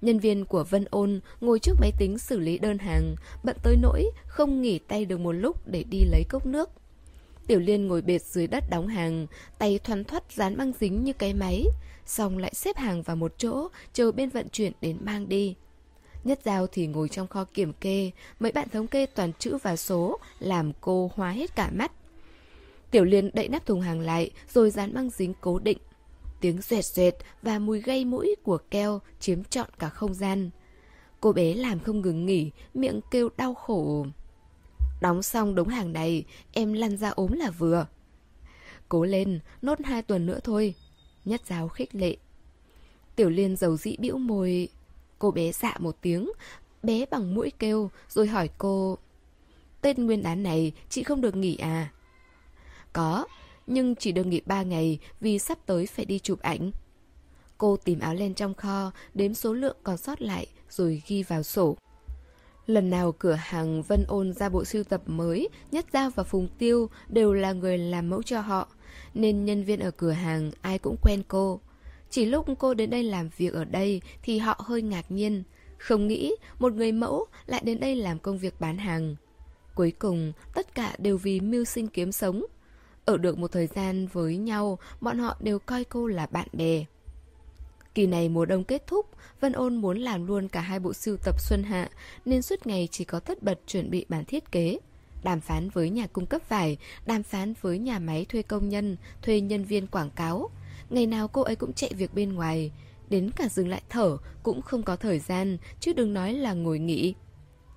[0.00, 3.76] Nhân viên của Vân Ôn ngồi trước máy tính xử lý đơn hàng, bận tới
[3.76, 6.70] nỗi không nghỉ tay được một lúc để đi lấy cốc nước.
[7.46, 9.26] Tiểu Liên ngồi bệt dưới đất đóng hàng,
[9.58, 11.64] tay thoăn thoắt dán băng dính như cái máy,
[12.06, 15.54] xong lại xếp hàng vào một chỗ, chờ bên vận chuyển đến mang đi.
[16.24, 18.10] Nhất Giao thì ngồi trong kho kiểm kê,
[18.40, 21.92] mấy bạn thống kê toàn chữ và số, làm cô hóa hết cả mắt.
[22.90, 25.78] Tiểu Liên đậy nắp thùng hàng lại, rồi dán băng dính cố định.
[26.40, 30.50] Tiếng xoẹt xoẹt và mùi gây mũi của keo chiếm trọn cả không gian.
[31.20, 34.06] Cô bé làm không ngừng nghỉ, miệng kêu đau khổ.
[35.00, 37.86] Đóng xong đống hàng này, em lăn ra ốm là vừa.
[38.88, 40.74] Cố lên, nốt hai tuần nữa thôi.
[41.24, 42.16] Nhất giáo khích lệ.
[43.16, 44.68] Tiểu liên dầu dĩ bĩu môi.
[45.18, 46.30] Cô bé dạ một tiếng,
[46.82, 48.98] bé bằng mũi kêu, rồi hỏi cô.
[49.80, 51.92] Tên nguyên đán này chị không được nghỉ à?
[52.92, 53.26] Có,
[53.70, 56.70] nhưng chỉ được nghỉ ba ngày vì sắp tới phải đi chụp ảnh.
[57.58, 61.42] Cô tìm áo len trong kho, đếm số lượng còn sót lại rồi ghi vào
[61.42, 61.76] sổ.
[62.66, 66.48] Lần nào cửa hàng Vân Ôn ra bộ sưu tập mới, Nhất Giao và Phùng
[66.58, 68.68] Tiêu đều là người làm mẫu cho họ,
[69.14, 71.60] nên nhân viên ở cửa hàng ai cũng quen cô.
[72.10, 75.42] Chỉ lúc cô đến đây làm việc ở đây thì họ hơi ngạc nhiên,
[75.78, 79.16] không nghĩ một người mẫu lại đến đây làm công việc bán hàng.
[79.74, 82.44] Cuối cùng, tất cả đều vì mưu sinh kiếm sống.
[83.10, 86.84] Ở được một thời gian với nhau, bọn họ đều coi cô là bạn bè.
[87.94, 89.06] Kỳ này mùa đông kết thúc,
[89.40, 91.90] Vân Ôn muốn làm luôn cả hai bộ sưu tập xuân hạ,
[92.24, 94.78] nên suốt ngày chỉ có tất bật chuẩn bị bản thiết kế.
[95.22, 98.96] Đàm phán với nhà cung cấp vải, đàm phán với nhà máy thuê công nhân,
[99.22, 100.50] thuê nhân viên quảng cáo.
[100.90, 102.72] Ngày nào cô ấy cũng chạy việc bên ngoài,
[103.08, 106.78] đến cả dừng lại thở cũng không có thời gian, chứ đừng nói là ngồi
[106.78, 107.14] nghỉ.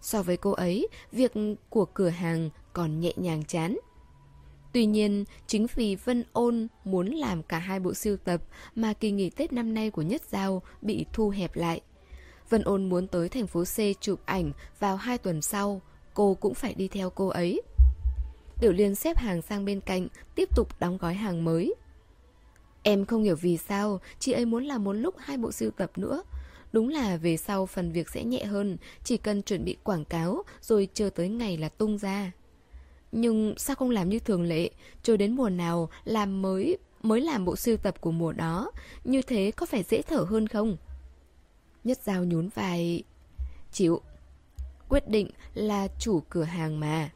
[0.01, 1.33] So với cô ấy, việc
[1.69, 3.77] của cửa hàng còn nhẹ nhàng chán.
[4.73, 8.41] Tuy nhiên, chính vì Vân Ôn muốn làm cả hai bộ siêu tập
[8.75, 11.81] mà kỳ nghỉ Tết năm nay của Nhất Giao bị thu hẹp lại.
[12.49, 15.81] Vân Ôn muốn tới thành phố C chụp ảnh vào hai tuần sau,
[16.13, 17.61] cô cũng phải đi theo cô ấy.
[18.61, 21.75] Tiểu Liên xếp hàng sang bên cạnh, tiếp tục đóng gói hàng mới.
[22.83, 25.91] Em không hiểu vì sao chị ấy muốn làm một lúc hai bộ sưu tập
[25.95, 26.23] nữa.
[26.71, 30.43] Đúng là về sau phần việc sẽ nhẹ hơn, chỉ cần chuẩn bị quảng cáo
[30.61, 32.31] rồi chờ tới ngày là tung ra.
[33.15, 34.69] Nhưng sao không làm như thường lệ,
[35.03, 38.71] chờ đến mùa nào làm mới mới làm bộ sưu tập của mùa đó,
[39.03, 40.77] như thế có phải dễ thở hơn không?
[41.83, 43.03] Nhất Giao nhún vai,
[43.71, 44.01] chịu.
[44.89, 47.11] Quyết định là chủ cửa hàng mà.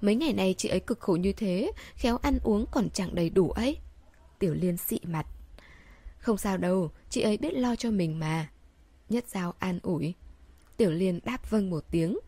[0.00, 3.30] Mấy ngày này chị ấy cực khổ như thế, khéo ăn uống còn chẳng đầy
[3.30, 3.76] đủ ấy.
[4.38, 5.26] Tiểu Liên xị mặt.
[6.18, 8.50] Không sao đâu, chị ấy biết lo cho mình mà.
[9.08, 10.14] Nhất Giao an ủi.
[10.76, 12.18] Tiểu Liên đáp vâng một tiếng.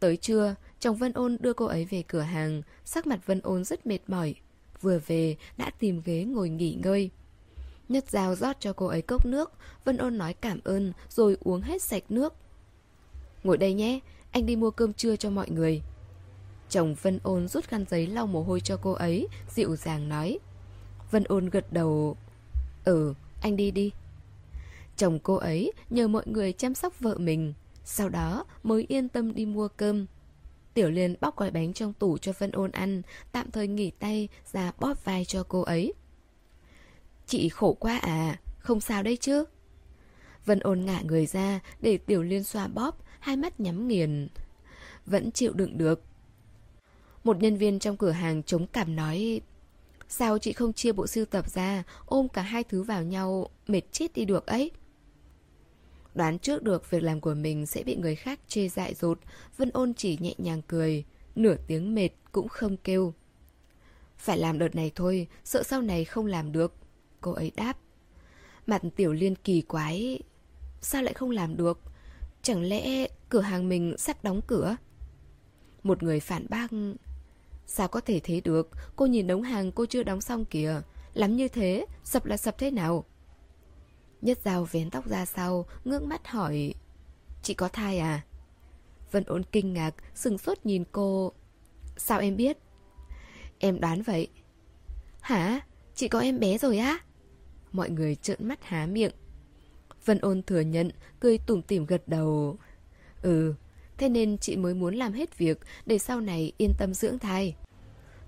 [0.00, 3.64] Tới trưa, chồng Vân Ôn đưa cô ấy về cửa hàng, sắc mặt Vân Ôn
[3.64, 4.34] rất mệt mỏi.
[4.80, 7.10] Vừa về, đã tìm ghế ngồi nghỉ ngơi.
[7.88, 9.52] Nhất Giao rót cho cô ấy cốc nước,
[9.84, 12.34] Vân Ôn nói cảm ơn rồi uống hết sạch nước.
[13.44, 15.82] Ngồi đây nhé, anh đi mua cơm trưa cho mọi người.
[16.68, 20.38] Chồng Vân Ôn rút khăn giấy lau mồ hôi cho cô ấy, dịu dàng nói.
[21.10, 22.16] Vân Ôn gật đầu.
[22.84, 23.92] Ừ, anh đi đi.
[24.96, 29.34] Chồng cô ấy nhờ mọi người chăm sóc vợ mình, sau đó mới yên tâm
[29.34, 30.06] đi mua cơm.
[30.76, 34.28] Tiểu Liên bóc gói bánh trong tủ cho Vân Ôn ăn, tạm thời nghỉ tay
[34.52, 35.92] ra bóp vai cho cô ấy.
[37.26, 39.44] Chị khổ quá à, không sao đấy chứ.
[40.44, 44.28] Vân Ôn ngả người ra để Tiểu Liên xoa bóp, hai mắt nhắm nghiền.
[45.06, 46.02] Vẫn chịu đựng được.
[47.24, 49.40] Một nhân viên trong cửa hàng chống cảm nói
[50.08, 53.82] Sao chị không chia bộ sưu tập ra Ôm cả hai thứ vào nhau Mệt
[53.92, 54.70] chết đi được ấy
[56.16, 59.18] Đoán trước được việc làm của mình sẽ bị người khác chê dại dột
[59.56, 63.14] Vân ôn chỉ nhẹ nhàng cười, Nửa tiếng mệt cũng không kêu.
[64.16, 66.74] Phải làm đợt này thôi, Sợ sau này không làm được.
[67.20, 67.78] Cô ấy đáp.
[68.66, 70.18] Mặt tiểu liên kỳ quái,
[70.80, 71.80] Sao lại không làm được?
[72.42, 74.76] Chẳng lẽ cửa hàng mình sắp đóng cửa?
[75.82, 76.68] Một người phản bác,
[77.66, 78.70] Sao có thể thế được?
[78.96, 80.80] Cô nhìn đống hàng cô chưa đóng xong kìa.
[81.14, 83.04] Lắm như thế, Sập là sập thế nào?
[84.26, 86.74] Nhất dao vén tóc ra sau Ngước mắt hỏi
[87.42, 88.24] Chị có thai à?
[89.12, 91.32] Vân ôn kinh ngạc Sừng sốt nhìn cô
[91.96, 92.58] Sao em biết?
[93.58, 94.28] Em đoán vậy.
[95.20, 95.60] Hả?
[95.94, 96.98] Chị có em bé rồi á?
[97.72, 99.12] Mọi người trợn mắt há miệng.
[100.04, 102.56] Vân ôn thừa nhận Cười tủm tỉm gật đầu.
[103.22, 103.54] Ừ
[103.98, 107.56] Thế nên chị mới muốn làm hết việc Để sau này yên tâm dưỡng thai.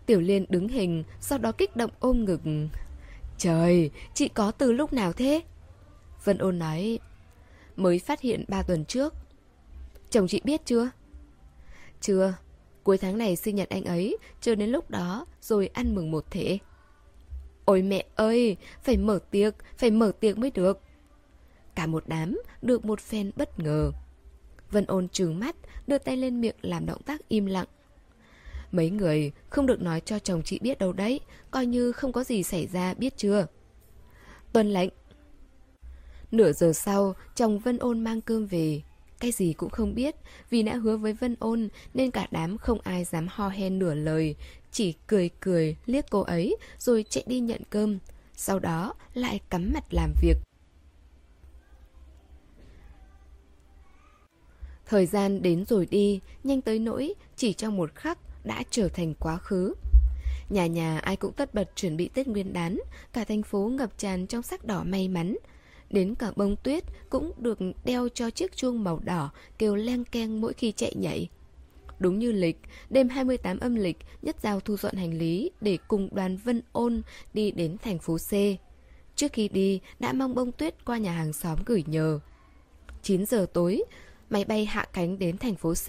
[0.06, 2.40] Tiểu Liên đứng hình Sau đó kích động ôm ngực.
[3.38, 5.42] Trời, chị có từ lúc nào thế?
[6.24, 6.98] Vân ôn nói
[7.76, 9.14] Mới phát hiện 3 tuần trước
[10.11, 10.90] Chồng chị biết chưa?
[12.00, 12.35] Chưa
[12.83, 16.31] Cuối tháng này sinh nhật anh ấy Chờ đến lúc đó rồi ăn mừng một
[16.31, 16.59] thể
[17.64, 20.81] Ôi mẹ ơi Phải mở tiệc Phải mở tiệc mới được
[21.74, 23.92] Cả một đám được một phen bất ngờ
[24.70, 27.66] Vân ôn trừng mắt, đưa tay lên miệng làm động tác im lặng.
[28.72, 32.24] Mấy người không được nói cho chồng chị biết đâu đấy, coi như không có
[32.24, 33.46] gì xảy ra biết chưa.
[34.52, 34.90] Tuân lệnh.
[36.32, 38.82] Nửa giờ sau, chồng Vân ôn mang cơm về.
[39.20, 40.14] Cái gì cũng không biết,
[40.50, 43.94] vì đã hứa với Vân ôn nên cả đám không ai dám ho hen nửa
[43.94, 44.36] lời,
[44.72, 47.98] chỉ cười cười liếc cô ấy rồi chạy đi nhận cơm.
[48.34, 50.36] Sau đó lại cắm mặt làm việc.
[54.86, 59.14] Thời gian đến rồi đi, nhanh tới nỗi chỉ trong một khắc đã trở thành
[59.14, 59.74] quá khứ.
[60.50, 62.78] Nhà nhà ai cũng tất bật chuẩn bị Tết Nguyên đán,
[63.12, 65.36] cả thành phố ngập tràn trong sắc đỏ may mắn.
[65.90, 70.40] Đến cả bông tuyết cũng được đeo cho chiếc chuông màu đỏ kêu leng keng
[70.40, 71.29] mỗi khi chạy nhảy.
[71.98, 76.09] Đúng như lịch, đêm 28 âm lịch, Nhất Giao thu dọn hành lý để cùng
[76.12, 77.03] đoàn Vân Ôn
[77.35, 78.33] đi đến thành phố C.
[79.16, 82.20] Trước khi đi, đã mong bông tuyết qua nhà hàng xóm gửi nhờ.
[83.03, 83.83] 9 giờ tối,
[84.31, 85.87] Máy bay hạ cánh đến thành phố C,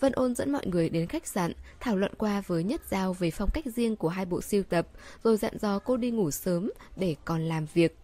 [0.00, 3.30] Vân Ôn dẫn mọi người đến khách sạn, thảo luận qua với Nhất Giao về
[3.30, 4.88] phong cách riêng của hai bộ siêu tập,
[5.24, 8.01] rồi dặn dò cô đi ngủ sớm để còn làm việc.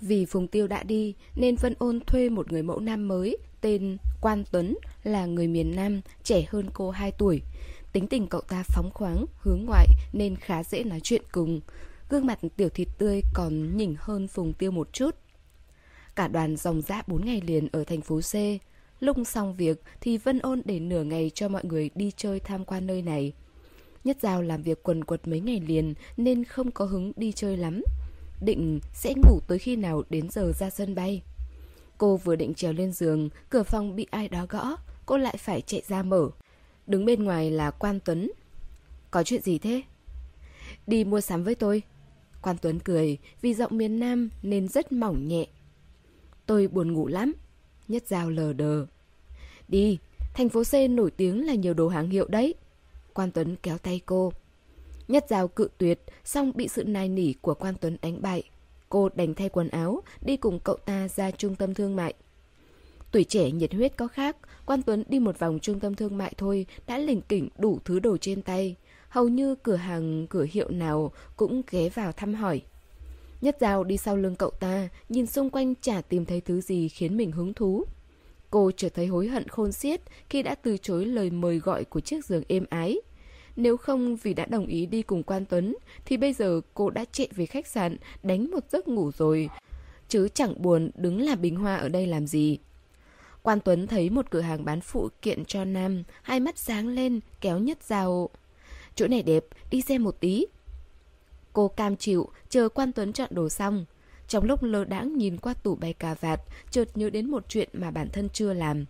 [0.00, 3.96] Vì Phùng Tiêu đã đi, nên Vân Ôn thuê một người mẫu nam mới, tên
[4.20, 7.42] Quan Tuấn, là người miền Nam, trẻ hơn cô 2 tuổi.
[7.92, 11.60] Tính tình cậu ta phóng khoáng, hướng ngoại nên khá dễ nói chuyện cùng.
[12.08, 15.16] Gương mặt tiểu thịt tươi còn nhỉnh hơn Phùng Tiêu một chút.
[16.16, 18.34] Cả đoàn dòng dã 4 ngày liền ở thành phố C,
[19.00, 22.64] Lúc xong việc thì Vân Ôn để nửa ngày cho mọi người đi chơi tham
[22.64, 23.32] quan nơi này.
[24.04, 27.56] Nhất Giao làm việc quần quật mấy ngày liền nên không có hứng đi chơi
[27.56, 27.82] lắm.
[28.40, 31.22] Định sẽ ngủ tới khi nào đến giờ ra sân bay.
[31.98, 34.76] Cô vừa định trèo lên giường, cửa phòng bị ai đó gõ,
[35.06, 36.30] cô lại phải chạy ra mở.
[36.86, 38.30] Đứng bên ngoài là Quan Tuấn.
[39.10, 39.82] Có chuyện gì thế?
[40.86, 41.82] Đi mua sắm với tôi.
[42.42, 45.46] Quan Tuấn cười, vì giọng miền Nam nên rất mỏng nhẹ.
[46.46, 47.32] Tôi buồn ngủ lắm.
[47.88, 48.86] Nhất Giao lờ đờ.
[49.68, 49.98] Đi,
[50.34, 52.54] thành phố C nổi tiếng là nhiều đồ hàng hiệu đấy.
[53.14, 54.32] Quan Tuấn kéo tay cô.
[55.10, 58.42] Nhất Giao cự tuyệt, xong bị sự nài nỉ của Quan Tuấn đánh bại.
[58.88, 62.14] Cô đành thay quần áo, đi cùng cậu ta ra trung tâm thương mại.
[63.12, 66.34] Tuổi trẻ nhiệt huyết có khác, Quan Tuấn đi một vòng trung tâm thương mại
[66.38, 68.76] thôi đã lỉnh kỉnh đủ thứ đồ trên tay.
[69.08, 72.62] Hầu như cửa hàng, cửa hiệu nào cũng ghé vào thăm hỏi.
[73.40, 76.88] Nhất dao đi sau lưng cậu ta, nhìn xung quanh chả tìm thấy thứ gì
[76.88, 77.84] khiến mình hứng thú.
[78.50, 82.00] Cô trở thấy hối hận khôn xiết khi đã từ chối lời mời gọi của
[82.00, 83.00] chiếc giường êm ái.
[83.60, 87.04] Nếu không vì đã đồng ý đi cùng Quan Tuấn, thì bây giờ cô đã
[87.12, 89.48] chạy về khách sạn, đánh một giấc ngủ rồi.
[90.08, 92.58] Chứ chẳng buồn đứng làm bình hoa ở đây làm gì.
[93.42, 97.20] Quan Tuấn thấy một cửa hàng bán phụ kiện cho nam, hai mắt sáng lên,
[97.40, 98.30] kéo nhất dao.
[98.94, 100.46] Chỗ này đẹp, đi xem một tí.
[101.52, 103.84] Cô cam chịu, chờ quan Tuấn chọn đồ xong.
[104.28, 107.68] Trong lúc lơ đãng nhìn qua tủ bày cà vạt, chợt nhớ đến một chuyện
[107.72, 108.84] mà bản thân chưa làm.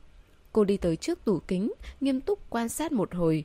[0.52, 3.44] Cô đi tới trước tủ kính, nghiêm túc quan sát một hồi.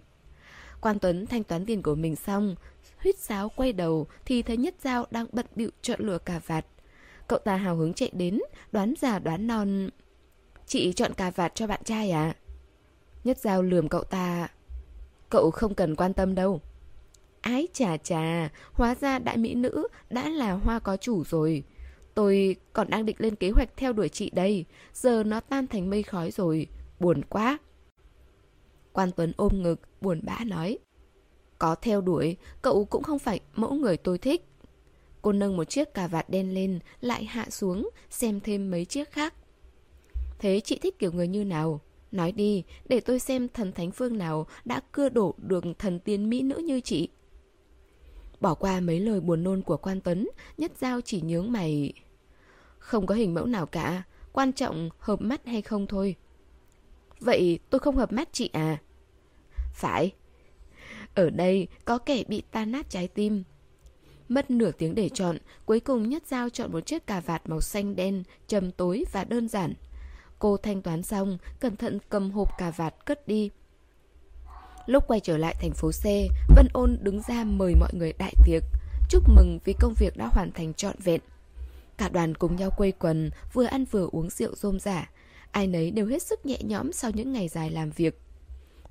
[0.82, 2.56] Quan Tuấn thanh toán tiền của mình xong,
[2.98, 6.66] huyết sáo quay đầu thì thấy Nhất Giao đang bận bịu chọn lựa cà vạt.
[7.28, 8.40] Cậu ta hào hứng chạy đến,
[8.72, 9.90] đoán già đoán non.
[10.68, 12.36] Chị chọn cà vạt cho bạn trai à?
[13.24, 14.48] Nhất Giao lườm cậu ta.
[15.30, 16.62] Cậu không cần quan tâm đâu.
[17.42, 21.64] Ái chà chà, hóa ra đại mỹ nữ đã là hoa có chủ rồi.
[22.14, 25.90] Tôi còn đang định lên kế hoạch theo đuổi chị đây, giờ nó tan thành
[25.90, 26.68] mây khói rồi,
[27.00, 27.58] buồn quá.
[28.94, 30.78] Quan Tuấn ôm ngực, buồn bã nói.
[31.60, 34.46] Có theo đuổi, cậu cũng không phải mẫu người tôi thích.
[35.22, 39.12] Cô nâng một chiếc cà vạt đen lên, lại hạ xuống, xem thêm mấy chiếc
[39.12, 39.34] khác.
[40.40, 41.82] Thế chị thích kiểu người như nào?
[42.12, 46.30] Nói đi, để tôi xem thần thánh phương nào đã cưa đổ được thần tiên
[46.30, 47.10] mỹ nữ như chị.
[48.40, 51.94] Bỏ qua mấy lời buồn nôn của quan Tuấn, nhất giao chỉ nhướng mày.
[52.78, 54.04] Không có hình mẫu nào cả,
[54.34, 56.16] quan trọng hợp mắt hay không thôi.
[57.20, 58.78] Vậy tôi không hợp mắt chị à?
[59.76, 60.14] Phải.
[61.16, 63.44] Ở đây có kẻ bị tan nát trái tim.
[64.30, 67.62] Mất nửa tiếng để chọn, cuối cùng Nhất Giao chọn một chiếc cà vạt màu
[67.62, 69.74] xanh đen, trầm tối và đơn giản.
[70.40, 73.50] Cô thanh toán xong, cẩn thận cầm hộp cà vạt cất đi.
[74.86, 76.06] Lúc quay trở lại thành phố C,
[76.56, 78.64] Vân Ôn đứng ra mời mọi người đại tiệc,
[79.10, 81.22] chúc mừng vì công việc đã hoàn thành trọn vẹn.
[81.98, 85.10] Cả đoàn cùng nhau quây quần, vừa ăn vừa uống rượu rôm rả.
[85.52, 88.22] Ai nấy đều hết sức nhẹ nhõm sau những ngày dài làm việc.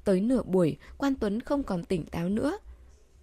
[0.05, 2.59] Tới nửa buổi, quan Tuấn không còn tỉnh táo nữa.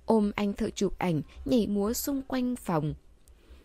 [0.05, 2.93] Ôm anh thợ chụp ảnh, nhảy múa xung quanh phòng.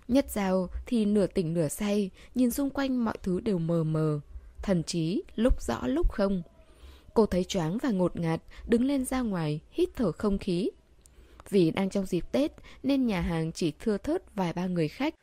[0.08, 4.20] Nhất giao thì nửa tỉnh nửa say, nhìn xung quanh mọi thứ đều mờ mờ.
[4.62, 6.42] Thần trí, lúc rõ lúc không.
[7.14, 10.70] Cô thấy choáng và ngột ngạt, đứng lên ra ngoài, hít thở không khí.
[11.50, 12.52] Vì đang trong dịp Tết
[12.82, 15.14] nên nhà hàng chỉ thưa thớt vài ba người khách.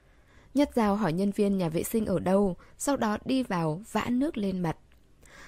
[0.54, 4.06] Nhất Giao hỏi nhân viên nhà vệ sinh ở đâu, sau đó đi vào vã
[4.10, 4.78] nước lên mặt.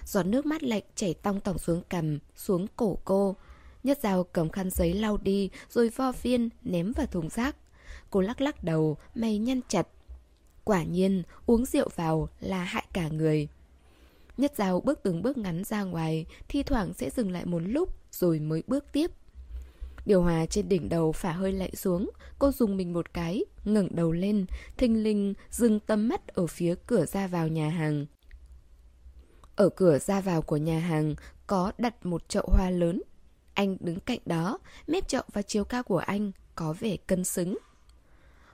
[0.06, 3.36] Giọt nước mắt lạnh chảy tong tỏng xuống cằm, xuống cổ cô.
[3.84, 7.56] Nhất Giao cầm khăn giấy lau đi rồi vo viên ném vào thùng rác.
[8.10, 9.88] Cô lắc lắc đầu, mày nhăn chặt.
[10.64, 13.48] Quả nhiên, uống rượu vào là hại cả người.
[14.38, 17.90] Nhất Giao bước từng bước ngắn ra ngoài, thi thoảng sẽ dừng lại một lúc
[18.12, 19.12] rồi mới bước tiếp.
[20.06, 23.96] Điều hòa trên đỉnh đầu phả hơi lạnh xuống, cô dùng mình một cái, ngẩng
[23.96, 24.46] đầu lên,
[24.78, 28.06] thình linh dừng tầm mắt ở phía cửa ra vào nhà hàng.
[29.56, 31.16] Ở cửa ra vào của nhà hàng
[31.48, 33.02] có đặt một chậu hoa lớn.
[33.54, 37.58] Anh đứng cạnh đó, mép chậu và chiều cao của anh có vẻ cân xứng.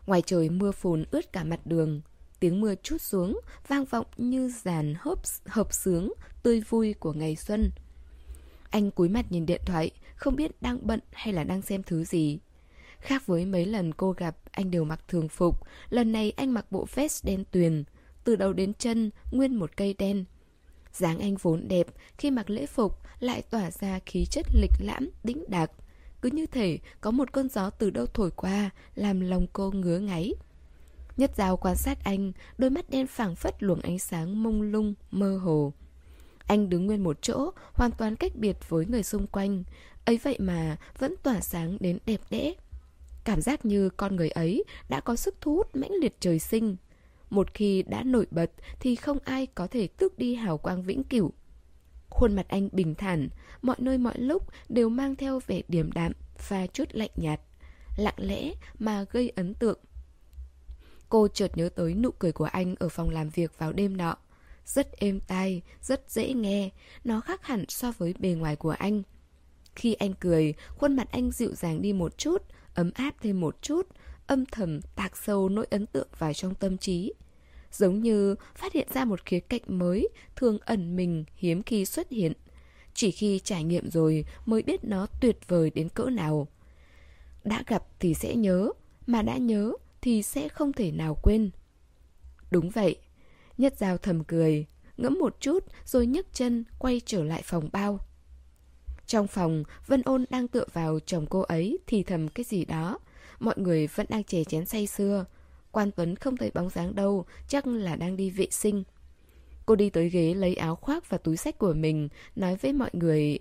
[0.06, 2.02] Ngoài trời mưa phùn ướt cả mặt đường,
[2.40, 7.36] tiếng mưa chút xuống, vang vọng như dàn hợp hợp sướng, tươi vui của ngày
[7.36, 7.72] xuân.
[8.70, 12.04] Anh cúi mặt nhìn điện thoại, không biết đang bận hay là đang xem thứ
[12.04, 12.40] gì.
[13.00, 16.72] Khác với mấy lần cô gặp, anh đều mặc thường phục, lần này anh mặc
[16.72, 17.84] bộ vest đen tuyền,
[18.24, 20.26] từ đầu đến chân, nguyên một cây đen
[20.94, 21.88] dáng anh vốn đẹp,
[22.18, 25.72] khi mặc lễ phục lại tỏa ra khí chất lịch lãm, đĩnh đạc.
[26.22, 30.00] Cứ như thể có một cơn gió từ đâu thổi qua, làm lòng cô ngứa
[30.00, 30.34] ngáy.
[31.18, 34.94] Nhất dao quan sát anh, đôi mắt đen phảng phất luồng ánh sáng mông lung,
[35.12, 35.74] mơ hồ.
[36.48, 39.64] Anh đứng nguyên một chỗ, hoàn toàn cách biệt với người xung quanh.
[40.06, 42.54] Ấy vậy mà vẫn tỏa sáng đến đẹp đẽ.
[43.24, 46.76] Cảm giác như con người ấy đã có sức thu hút mãnh liệt trời sinh.
[47.32, 51.04] Một khi đã nổi bật thì không ai có thể tước đi hào quang vĩnh
[51.04, 51.32] cửu.
[52.10, 53.30] Khuôn mặt anh bình thản,
[53.62, 56.12] mọi nơi mọi lúc đều mang theo vẻ điềm đạm
[56.48, 57.42] và chút lạnh nhạt.
[57.98, 59.80] Lặng lẽ mà gây ấn tượng.
[61.10, 64.16] Cô chợt nhớ tới nụ cười của anh ở phòng làm việc vào đêm nọ.
[64.66, 66.70] Rất êm tai, rất dễ nghe,
[67.04, 69.04] nó khác hẳn so với bề ngoài của anh.
[69.76, 72.42] Khi anh cười, khuôn mặt anh dịu dàng đi một chút,
[72.74, 73.88] ấm áp thêm một chút,
[74.28, 77.14] âm thầm tạc sâu nỗi ấn tượng vào trong tâm trí.
[77.72, 82.10] Giống như phát hiện ra một khía cạnh mới, thường ẩn mình hiếm khi xuất
[82.10, 82.34] hiện.
[82.94, 86.48] Chỉ khi trải nghiệm rồi mới biết nó tuyệt vời đến cỡ nào.
[87.44, 88.70] Đã gặp thì sẽ nhớ,
[89.08, 91.50] mà đã nhớ thì sẽ không thể nào quên.
[92.52, 92.98] Đúng vậy,
[93.58, 94.66] Nhất Giao thầm cười,
[94.98, 98.00] ngẫm một chút rồi nhấc chân quay trở lại phòng bao.
[99.12, 103.00] Trong phòng, Vân Ôn đang tựa vào chồng cô ấy thì thầm cái gì đó.
[103.40, 105.26] Mọi người vẫn đang chè chén say sưa.
[105.72, 108.84] Quan Tuấn không thấy bóng dáng đâu, chắc là đang đi vệ sinh.
[109.66, 112.90] Cô đi tới ghế lấy áo khoác và túi sách của mình, nói với mọi
[112.94, 113.40] người...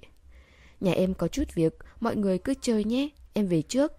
[0.80, 3.92] Nhà em có chút việc, mọi người cứ chơi nhé, em về trước.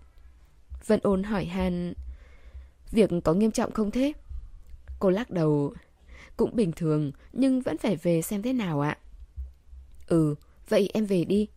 [0.87, 1.93] Vân ôn hỏi Han...
[2.91, 4.13] Việc có nghiêm trọng không thế?
[4.99, 5.73] Cô lắc đầu...
[6.37, 8.97] Cũng bình thường, nhưng vẫn phải về xem thế nào ạ.
[10.07, 10.35] Ừ,
[10.69, 11.47] vậy em về đi.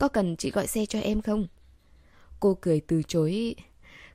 [0.00, 1.46] Có cần chị gọi xe cho em không?
[2.40, 3.54] Cô cười từ chối.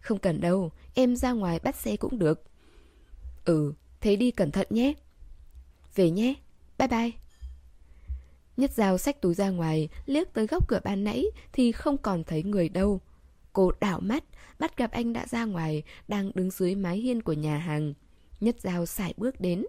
[0.01, 2.43] Không cần đâu, em ra ngoài bắt xe cũng được.
[3.45, 4.93] Ừ, thế đi cẩn thận nhé.
[5.95, 6.33] Về nhé,
[6.77, 7.11] bye bye.
[8.57, 12.23] Nhất dao xách túi ra ngoài, liếc tới góc cửa ban nãy thì không còn
[12.23, 13.01] thấy người đâu.
[13.53, 14.23] Cô đảo mắt,
[14.59, 17.93] bắt gặp anh đã ra ngoài, đang đứng dưới mái hiên của nhà hàng.
[18.39, 19.65] Nhất dao sải bước đến.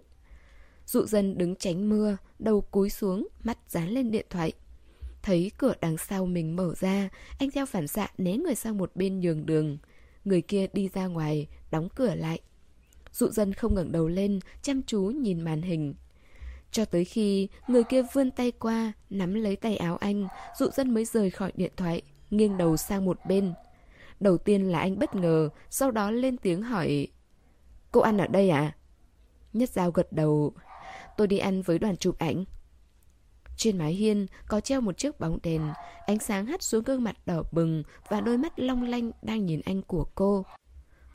[0.85, 4.53] Dụ dân đứng tránh mưa, đầu cúi xuống, mắt dán lên điện thoại.
[5.27, 7.09] Thấy cửa đằng sau mình mở ra,
[7.39, 9.77] anh theo phản xạ né người sang một bên nhường đường.
[10.25, 12.39] Người kia đi ra ngoài, đóng cửa lại.
[13.11, 15.95] Dụ dân không ngẩng đầu lên, chăm chú nhìn màn hình.
[16.71, 20.93] Cho tới khi người kia vươn tay qua, nắm lấy tay áo anh, dụ dân
[20.93, 23.53] mới rời khỏi điện thoại, nghiêng đầu sang một bên.
[24.19, 27.07] Đầu tiên là anh bất ngờ, sau đó lên tiếng hỏi
[27.91, 28.75] Cô ăn ở đây à?
[29.53, 30.53] Nhất Giao gật đầu
[31.17, 32.45] Tôi đi ăn với đoàn chụp ảnh
[33.57, 35.61] trên mái hiên có treo một chiếc bóng đèn.
[36.05, 39.61] Ánh sáng hắt xuống gương mặt đỏ bừng Và đôi mắt long lanh đang nhìn
[39.65, 40.45] anh của cô.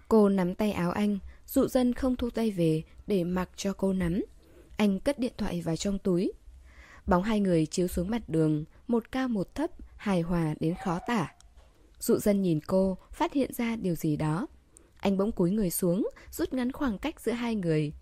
[0.08, 3.92] Cô nắm tay áo anh, Dụ dân không thu tay về Để mặc cho cô
[3.92, 4.24] nắm.
[4.76, 6.32] Anh cất điện thoại vào trong túi.
[7.06, 10.98] Bóng hai người chiếu xuống mặt đường, Một cao một thấp, Hài hòa đến khó
[11.06, 11.32] tả.
[12.00, 14.46] Dụ dân nhìn cô, Phát hiện ra điều gì đó.
[14.96, 17.92] Anh bỗng cúi người xuống, Rút ngắn khoảng cách giữa hai người.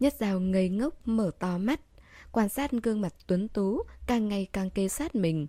[0.00, 1.80] Nhất Giao ngây ngốc, mở to mắt.
[2.32, 5.46] Quan sát gương mặt tuấn tú, Càng ngày càng kê sát mình.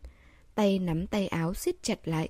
[0.55, 2.29] Tay nắm tay áo siết chặt lại.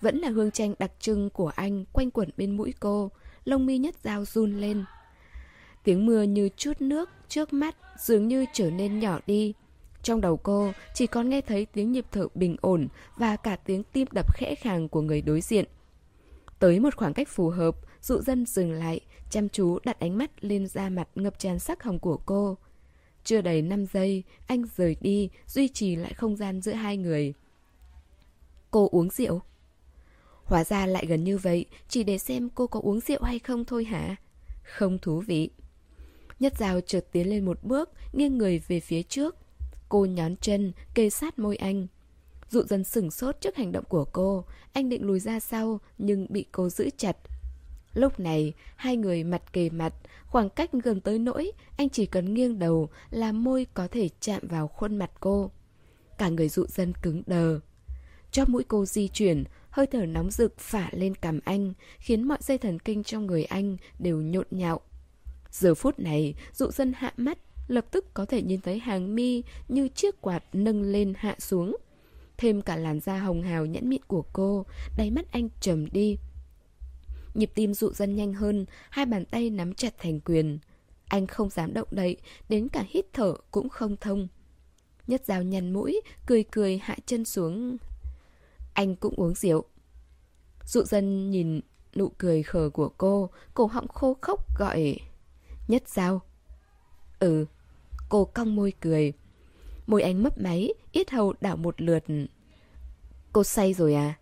[0.00, 3.10] Vẫn là hương chanh đặc trưng của anh Quanh quẩn bên mũi cô,
[3.44, 4.84] Lông mi Nhất Giao run lên.
[5.84, 9.54] Tiếng mưa như chút nước trước mắt Dường như trở nên nhỏ đi.
[10.02, 13.82] Trong đầu cô, chỉ còn nghe thấy tiếng nhịp thở bình ổn Và cả tiếng
[13.92, 15.64] tim đập khẽ khàng của người đối diện.
[16.58, 19.00] Tới một khoảng cách phù hợp, Dụ dân dừng lại,
[19.30, 22.56] chăm chú đặt ánh mắt lên da mặt ngập tràn sắc hồng của cô.
[23.24, 27.34] Chưa đầy 5 giây, anh rời đi, duy trì lại không gian giữa hai người.
[28.70, 29.40] Cô uống rượu?
[30.44, 33.64] Hóa ra lại gần như vậy, chỉ để xem cô có uống rượu hay không
[33.64, 34.16] thôi hả?
[34.62, 35.50] Không thú vị.
[36.40, 39.36] Nhất rào chợt tiến lên một bước, nghiêng người về phía trước.
[39.88, 41.86] Cô nhón chân, kề sát môi anh.
[42.50, 46.26] Dụ dần sửng sốt trước hành động của cô, anh định lùi ra sau nhưng
[46.30, 47.16] bị cô giữ chặt,
[47.94, 49.94] Lúc này, hai người mặt kề mặt,
[50.26, 54.42] khoảng cách gần tới nỗi anh chỉ cần nghiêng đầu là môi có thể chạm
[54.48, 55.50] vào khuôn mặt cô.
[56.18, 57.60] Cả người dụ dân cứng đờ.
[58.30, 62.38] Cho mũi cô di chuyển, hơi thở nóng rực phả lên cằm anh, khiến mọi
[62.40, 64.80] dây thần kinh trong người anh đều nhộn nhạo.
[65.50, 67.38] Giờ phút này, dụ dân hạ mắt,
[67.68, 71.76] lập tức có thể nhìn thấy hàng mi như chiếc quạt nâng lên hạ xuống.
[72.38, 74.66] Thêm cả làn da hồng hào nhẫn mịn của cô,
[74.96, 76.16] đáy mắt anh trầm đi,
[77.34, 80.58] Nhịp tim dụ dân nhanh hơn, hai bàn tay nắm chặt thành quyền.
[81.08, 82.16] Anh không dám động đậy,
[82.48, 84.28] đến cả hít thở cũng không thông.
[85.06, 87.76] Nhất dao nhăn mũi, cười cười hạ chân xuống.
[88.74, 89.64] Anh cũng uống rượu.
[90.64, 91.60] Dụ dân nhìn
[91.96, 94.96] nụ cười khờ của cô, cổ họng khô khốc gọi.
[95.68, 96.20] Nhất dao.
[97.18, 97.46] Ừ,
[98.08, 99.12] cô cong môi cười.
[99.86, 102.04] Môi anh mấp máy, ít hầu đảo một lượt.
[103.32, 104.14] Cô say rồi à?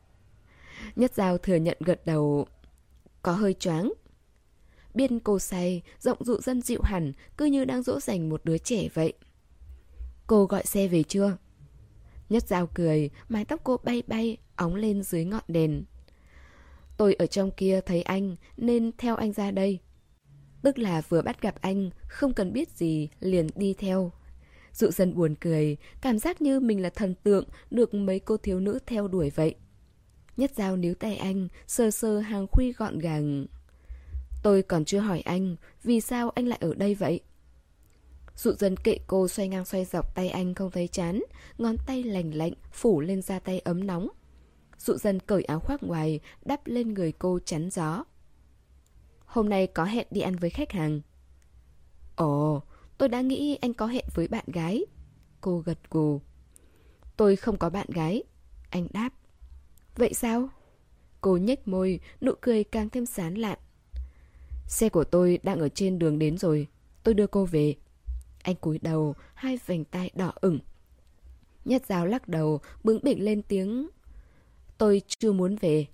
[0.96, 2.46] Nhất dao thừa nhận gật đầu
[3.22, 3.92] có hơi choáng.
[4.94, 8.58] Biên cô say, giọng dụ dân dịu hẳn, cứ như đang dỗ dành một đứa
[8.58, 9.12] trẻ vậy.
[10.26, 11.36] Cô gọi xe về chưa?
[12.28, 15.84] Nhất dao cười, mái tóc cô bay bay, óng lên dưới ngọn đèn.
[16.96, 19.78] Tôi ở trong kia thấy anh, nên theo anh ra đây.
[20.62, 24.12] Tức là vừa bắt gặp anh, không cần biết gì, liền đi theo.
[24.72, 28.60] Dụ dân buồn cười, cảm giác như mình là thần tượng được mấy cô thiếu
[28.60, 29.54] nữ theo đuổi vậy.
[30.42, 33.46] Nhất dao níu tay anh, sơ sơ hàng khuy gọn gàng.
[34.42, 37.20] Tôi còn chưa hỏi anh, vì sao anh lại ở đây vậy?
[38.36, 41.22] Dụ dân kệ cô xoay ngang xoay dọc tay anh không thấy chán,
[41.58, 44.08] ngón tay lành lạnh phủ lên da tay ấm nóng.
[44.78, 48.04] Dụ dân cởi áo khoác ngoài, đắp lên người cô chắn gió.
[49.24, 51.00] Hôm nay có hẹn đi ăn với khách hàng.
[52.16, 52.62] Ồ,
[52.98, 54.84] tôi đã nghĩ anh có hẹn với bạn gái.
[55.40, 56.20] Cô gật gù.
[57.16, 58.22] Tôi không có bạn gái.
[58.70, 59.10] Anh đáp.
[59.96, 60.48] Vậy sao?
[61.20, 63.58] Cô nhếch môi, nụ cười càng thêm sán lạn.
[64.66, 66.66] Xe của tôi đang ở trên đường đến rồi,
[67.02, 67.74] tôi đưa cô về.
[68.42, 70.58] Anh cúi đầu, hai vành tay đỏ ửng.
[71.64, 73.88] Nhất giáo lắc đầu, bướng bỉnh lên tiếng.
[74.78, 75.86] Tôi chưa muốn về.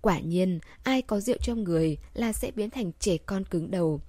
[0.00, 4.00] Quả nhiên, ai có rượu trong người là sẽ biến thành trẻ con cứng đầu.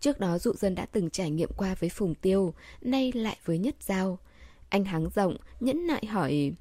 [0.00, 3.58] Trước đó dụ dân đã từng trải nghiệm qua với Phùng Tiêu, nay lại với
[3.58, 4.18] Nhất Giao.
[4.68, 6.52] Anh hắng rộng, nhẫn nại hỏi.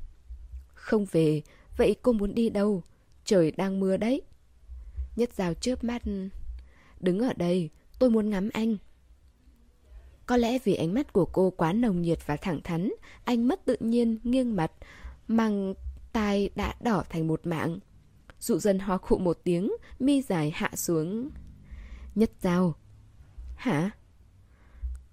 [0.73, 1.41] Không về,
[1.79, 2.83] Vậy cô muốn đi đâu?
[3.25, 4.21] Trời đang mưa đấy.
[5.15, 6.01] Nhất rào chớp mắt.
[6.99, 7.69] Đứng ở đây,
[7.99, 8.77] tôi muốn ngắm anh.
[10.25, 12.89] Có lẽ vì ánh mắt của cô quá nồng nhiệt và thẳng thắn,
[13.23, 14.71] anh mất tự nhiên, nghiêng mặt,
[15.27, 15.73] mang
[16.13, 17.79] tai đã đỏ thành một mạng.
[18.39, 21.29] Dụ dân ho khụ một tiếng, mi dài hạ xuống.
[22.15, 22.75] Nhất giao.
[23.55, 23.91] Hả?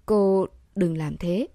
[0.05, 0.45] Cô
[0.75, 1.47] đừng làm thế.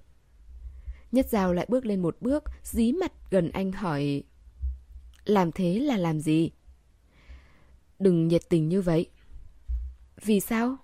[1.12, 4.22] Nhất giao lại bước lên một bước, dí mặt gần anh hỏi.
[5.24, 6.50] Làm thế là làm gì?
[7.98, 9.06] Đừng nhiệt tình như vậy.
[10.24, 10.76] Vì sao?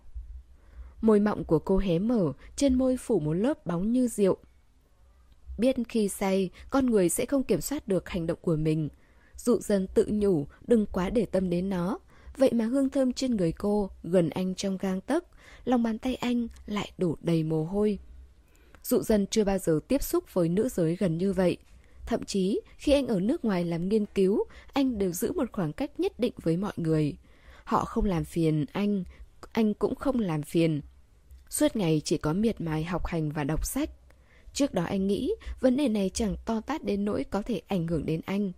[1.01, 4.37] Môi mọng của cô hé mở, trên môi phủ một lớp bóng như rượu.
[5.59, 8.89] Biết khi say, con người sẽ không kiểm soát được hành động của mình.
[9.37, 11.99] Dụ dần tự nhủ, đừng quá để tâm đến nó.
[12.37, 15.25] Vậy mà hương thơm trên người cô, gần anh trong gang tấc,
[15.65, 17.99] lòng bàn tay anh lại đổ đầy mồ hôi.
[18.83, 21.57] Dụ dần chưa bao giờ tiếp xúc với nữ giới gần như vậy.
[22.09, 25.73] Thậm chí, khi anh ở nước ngoài làm nghiên cứu, anh đều giữ một khoảng
[25.73, 27.17] cách nhất định với mọi người.
[27.65, 29.05] Họ không làm phiền anh,
[29.53, 30.81] anh cũng không làm phiền.
[31.51, 33.91] Suốt ngày chỉ có miệt mài học hành và đọc sách.
[34.53, 37.87] Trước đó anh nghĩ vấn đề này chẳng to tát đến nỗi có thể ảnh
[37.87, 38.53] hưởng đến anh.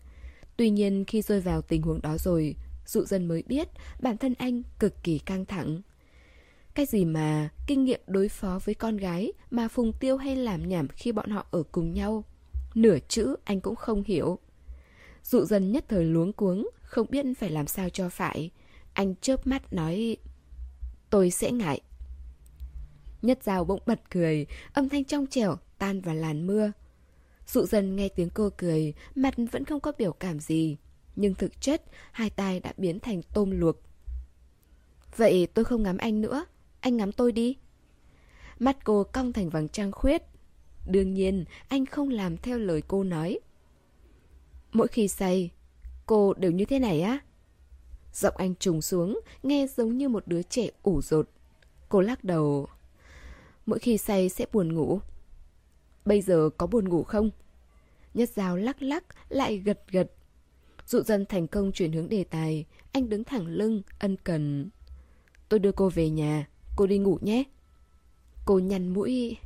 [0.57, 2.55] Tuy nhiên khi rơi vào tình huống đó rồi,
[2.87, 3.69] dụ dân mới biết
[4.01, 5.81] bản thân anh cực kỳ căng thẳng.
[6.75, 10.69] Cái gì mà kinh nghiệm đối phó với con gái mà Phùng Tiêu hay làm
[10.69, 12.25] nhảm khi bọn họ ở cùng nhau.
[12.75, 14.39] Nửa chữ anh cũng không hiểu.
[15.23, 18.51] Dụ dân nhất thời luống cuống, không biết phải làm sao cho phải.
[18.93, 20.17] Anh chớp mắt nói,
[21.11, 21.81] tôi sẽ ngại.
[23.23, 26.73] Nhất Giao bỗng bật cười, âm thanh trong trẻo tan vào làn mưa.
[27.47, 30.77] Dụ dần nghe tiếng cô cười, mặt vẫn không có biểu cảm gì.
[31.17, 33.77] Nhưng thực chất, hai tay đã biến thành tôm luộc.
[35.17, 36.45] Vậy tôi không ngắm anh nữa,
[36.81, 37.57] anh ngắm tôi đi.
[38.59, 40.23] Mắt cô cong thành vầng trăng khuyết.
[40.87, 43.39] Đương nhiên, anh không làm theo lời cô nói.
[44.73, 45.51] Mỗi khi say,
[46.07, 47.19] cô đều như thế này á?
[48.13, 51.29] Giọng anh trùng xuống, nghe giống như một đứa trẻ ủ rột.
[51.89, 52.67] Cô lắc đầu.
[53.67, 55.01] Mỗi khi say sẽ buồn ngủ.
[56.05, 57.31] Bây giờ có buồn ngủ không?
[58.15, 60.13] Nhất Giao lắc lắc, lại gật gật.
[60.87, 64.71] Dụ dân thành công chuyển hướng đề tài, anh đứng thẳng lưng, ân cần.
[65.49, 67.45] Tôi đưa cô về nhà, cô đi ngủ nhé.
[68.45, 69.37] Cô nhăn mũi.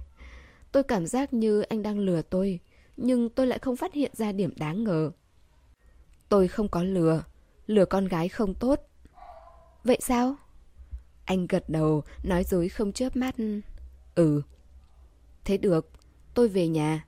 [0.74, 2.60] Tôi cảm giác như anh đang lừa tôi,
[2.96, 5.10] nhưng tôi lại không phát hiện ra điểm đáng ngờ.
[6.28, 7.24] Tôi không có lừa,
[7.66, 8.80] lừa con gái không tốt.
[9.84, 10.36] Vậy sao?
[11.24, 13.34] Anh gật đầu, nói dối không chớp mắt.
[14.14, 14.42] Ừ.
[15.44, 15.90] Thế được,
[16.34, 17.04] tôi về nhà.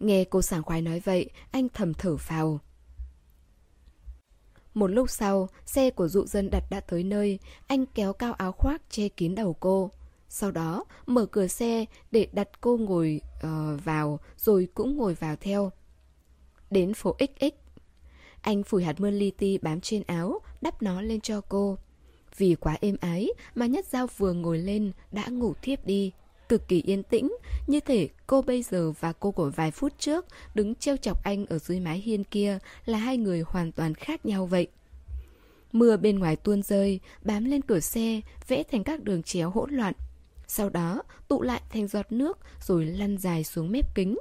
[0.00, 2.60] Nghe cô sảng khoái nói vậy, anh thầm thở phào.
[4.74, 8.52] Một lúc sau, xe của dụ dân đặt đã tới nơi, anh kéo cao áo
[8.52, 9.90] khoác che kín đầu cô.
[10.32, 15.36] Sau đó, mở cửa xe để đặt cô ngồi uh, vào, rồi cũng ngồi vào
[15.36, 15.72] theo.
[16.70, 17.54] Đến phố XX,
[18.40, 21.78] anh phủi hạt mưa li ti bám trên áo, đắp nó lên cho cô.
[22.36, 26.12] Vì quá êm ái mà Nhất Giao vừa ngồi lên đã ngủ thiếp đi.
[26.48, 30.26] Cực kỳ yên tĩnh, như thể cô bây giờ và cô của vài phút trước
[30.54, 34.26] đứng treo chọc anh ở dưới mái hiên kia là hai người hoàn toàn khác
[34.26, 34.68] nhau vậy.
[35.72, 39.70] Mưa bên ngoài tuôn rơi, bám lên cửa xe, vẽ thành các đường chéo hỗn
[39.70, 39.94] loạn.
[40.52, 44.18] Sau đó tụ lại thành giọt nước rồi lăn dài xuống mép kính.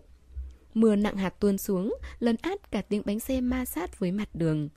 [0.73, 4.29] Mưa nặng hạt tuôn xuống, lấn át cả tiếng bánh xe ma sát với mặt
[4.35, 4.69] đường.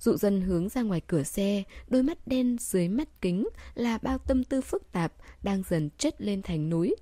[0.00, 4.18] Dụ dân hướng ra ngoài cửa xe, đôi mắt đen dưới mắt kính là bao
[4.18, 6.94] tâm tư phức tạp đang dần chất lên thành núi.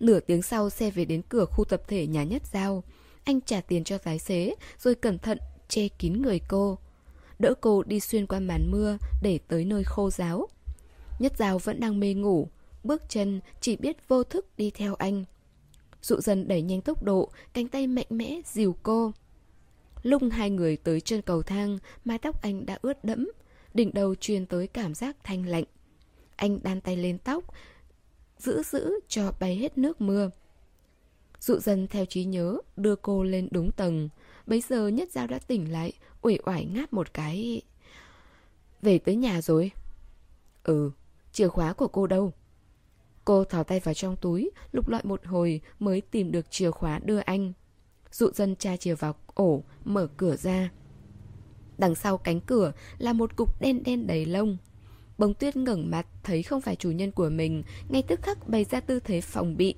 [0.00, 2.84] Nửa tiếng sau xe về đến cửa khu tập thể nhà nhất giao.
[3.24, 5.38] Anh trả tiền cho tài xế rồi cẩn thận
[5.68, 6.78] che kín người cô.
[7.38, 10.48] Đỡ cô đi xuyên qua màn mưa để tới nơi khô giáo.
[11.20, 12.48] Nhất giao vẫn đang mê ngủ,
[12.84, 15.24] bước chân chỉ biết vô thức đi theo anh.
[16.02, 19.12] Dụ dần đẩy nhanh tốc độ, cánh tay mạnh mẽ dìu cô.
[20.02, 23.30] Lúc hai người tới chân cầu thang, mái tóc anh đã ướt đẫm,
[23.74, 25.64] đỉnh đầu truyền tới cảm giác thanh lạnh.
[26.36, 27.44] Anh đan tay lên tóc,
[28.38, 30.30] giữ giữ cho bay hết nước mưa.
[31.40, 34.08] Dụ dần theo trí nhớ, đưa cô lên đúng tầng.
[34.46, 35.92] Bấy giờ Nhất Giao đã tỉnh lại,
[36.22, 37.62] uể oải ngáp một cái.
[38.82, 39.70] Về tới nhà rồi?
[40.64, 40.90] Ừ,
[41.32, 42.32] chìa khóa của cô đâu?
[43.24, 46.98] Cô thò tay vào trong túi, lục lọi một hồi mới tìm được chìa khóa
[46.98, 47.52] đưa anh.
[48.10, 50.70] Dụ dân tra chìa vào ổ, mở cửa ra.
[51.78, 54.56] Đằng sau cánh cửa là một cục đen đen đầy lông.
[55.18, 58.64] Bông tuyết ngẩng mặt thấy không phải chủ nhân của mình, ngay tức khắc bày
[58.64, 59.74] ra tư thế phòng bị.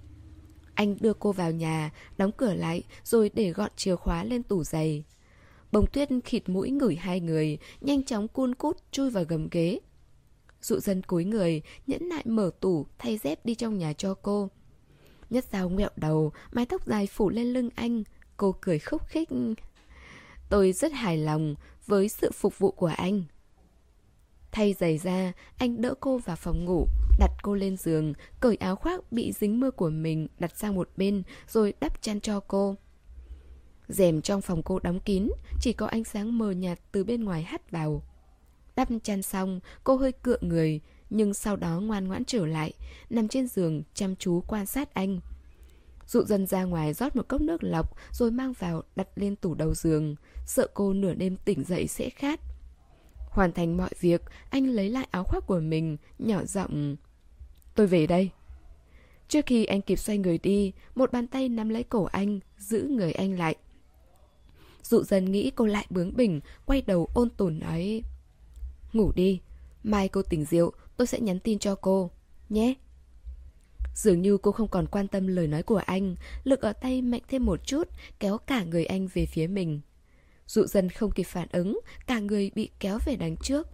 [0.74, 4.64] Anh đưa cô vào nhà, đóng cửa lại rồi để gọn chìa khóa lên tủ
[4.64, 5.05] giày.
[5.72, 9.78] Bông tuyết khịt mũi ngửi hai người, nhanh chóng cun cút chui vào gầm ghế.
[10.63, 14.49] Dụ dân cúi người, nhẫn nại mở tủ, thay dép đi trong nhà cho cô.
[15.31, 18.03] Nhất dao ngẹo đầu, mái tóc dài phủ lên lưng anh,
[18.43, 19.29] Cô cười khúc khích.
[20.51, 21.55] Tôi rất hài lòng
[21.87, 23.25] với sự phục vụ của anh.
[24.53, 26.87] Thay giày ra, anh đỡ cô vào phòng ngủ,
[27.19, 30.89] đặt cô lên giường, cởi áo khoác bị dính mưa của mình đặt sang một
[30.97, 32.77] bên, rồi đắp chăn cho cô.
[33.89, 35.29] rèm trong phòng cô đóng kín,
[35.61, 38.03] chỉ có ánh sáng mờ nhạt từ bên ngoài hắt vào.
[38.77, 42.73] Đắp chăn xong, cô hơi cựa người, nhưng sau đó ngoan ngoãn trở lại,
[43.11, 45.20] nằm trên giường chăm chú quan sát anh.
[46.07, 49.55] Dụ dần ra ngoài rót một cốc nước lọc Rồi mang vào đặt lên tủ
[49.55, 50.16] đầu giường
[50.47, 52.41] Sợ cô nửa đêm tỉnh dậy sẽ khát
[53.31, 56.97] Hoàn thành mọi việc Anh lấy lại áo khoác của mình Nhỏ giọng
[57.75, 58.31] Tôi về đây
[59.33, 62.83] Trước khi anh kịp xoay người đi, một bàn tay nắm lấy cổ anh, giữ
[62.83, 63.57] người anh lại.
[64.83, 68.03] Dụ dần nghĩ cô lại bướng bỉnh, quay đầu ôn tồn nói
[68.93, 69.40] Ngủ đi,
[69.82, 72.11] mai cô tỉnh rượu, tôi sẽ nhắn tin cho cô,
[72.49, 72.74] nhé.
[73.95, 76.14] Dường như cô không còn quan tâm lời nói của anh,
[76.45, 77.88] lực ở tay mạnh thêm một chút,
[78.20, 79.80] kéo cả người anh về phía mình.
[80.47, 83.68] Dụ dần không kịp phản ứng, cả người bị kéo về đằng trước.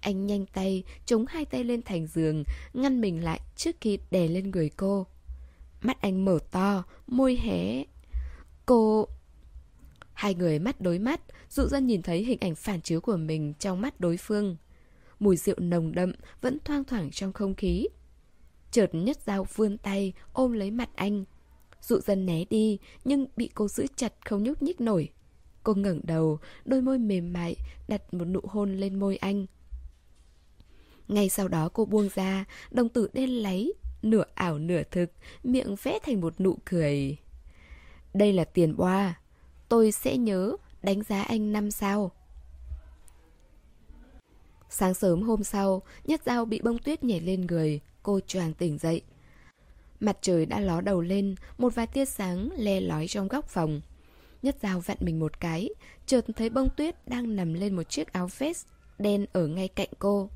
[0.00, 4.28] Anh nhanh tay, chống hai tay lên thành giường, ngăn mình lại trước khi đè
[4.28, 5.06] lên người cô.
[5.82, 7.84] Mắt anh mở to, môi hé.
[8.66, 9.08] Cô...
[10.20, 13.54] Hai người mắt đối mắt, dụ dân nhìn thấy hình ảnh phản chiếu của mình
[13.58, 14.56] trong mắt đối phương.
[15.20, 17.88] Mùi rượu nồng đậm vẫn thoang thoảng trong không khí.
[18.70, 21.24] Chợt nhất dao vươn tay, ôm lấy mặt anh.
[21.80, 25.08] Dụ dân né đi, nhưng bị cô giữ chặt không nhúc nhích nổi.
[25.62, 27.56] Cô ngẩng đầu, đôi môi mềm mại,
[27.88, 29.46] đặt một nụ hôn lên môi anh.
[31.08, 35.10] Ngay sau đó cô buông ra, đồng tử đen láy, nửa ảo nửa thực,
[35.44, 37.16] miệng vẽ thành một nụ cười.
[38.14, 39.19] Đây là tiền boa,
[39.70, 42.10] tôi sẽ nhớ đánh giá anh năm sao.
[44.68, 48.78] Sáng sớm hôm sau, Nhất Giao bị bông tuyết nhảy lên người, cô choàng tỉnh
[48.78, 49.02] dậy.
[50.00, 53.80] Mặt trời đã ló đầu lên, một vài tia sáng le lói trong góc phòng.
[54.42, 55.68] Nhất Giao vặn mình một cái,
[56.06, 58.66] chợt thấy bông tuyết đang nằm lên một chiếc áo vest
[58.98, 60.30] đen ở ngay cạnh cô.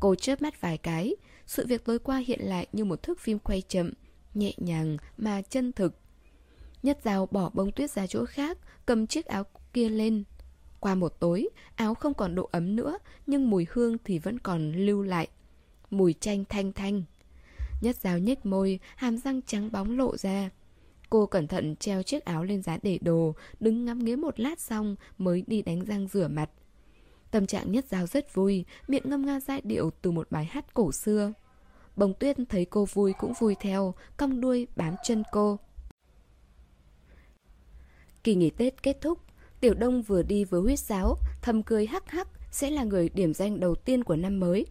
[0.00, 1.16] Cô chớp mắt vài cái,
[1.46, 3.92] sự việc tối qua hiện lại như một thước phim quay chậm,
[4.34, 5.99] nhẹ nhàng mà chân thực.
[6.82, 10.24] Nhất Giao bỏ bông tuyết ra chỗ khác, cầm chiếc áo kia lên.
[10.80, 14.72] Qua một tối, áo không còn độ ấm nữa, nhưng mùi hương thì vẫn còn
[14.72, 15.28] lưu lại.
[15.90, 17.02] Mùi chanh thanh thanh.
[17.80, 20.50] Nhất Giao nhếch môi, hàm răng trắng bóng lộ ra.
[21.10, 24.60] Cô cẩn thận treo chiếc áo lên giá để đồ, đứng ngắm nghía một lát
[24.60, 26.50] xong mới đi đánh răng rửa mặt.
[27.30, 30.74] Tâm trạng nhất giao rất vui, miệng ngâm nga giai điệu từ một bài hát
[30.74, 31.32] cổ xưa.
[31.96, 35.58] Bồng tuyết thấy cô vui cũng vui theo, cong đuôi bám chân cô.
[38.24, 39.18] Kỳ nghỉ Tết kết thúc,
[39.60, 43.34] Tiểu Đông vừa đi vừa huyết sáo, thầm cười hắc hắc sẽ là người điểm
[43.34, 44.66] danh đầu tiên của năm mới.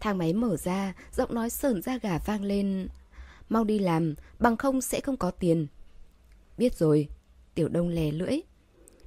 [0.00, 2.88] Thang máy mở ra, giọng nói sờn ra gà vang lên.
[3.48, 5.66] Mau đi làm, bằng không sẽ không có tiền.
[6.58, 7.08] Biết rồi,
[7.54, 8.40] Tiểu Đông lè lưỡi.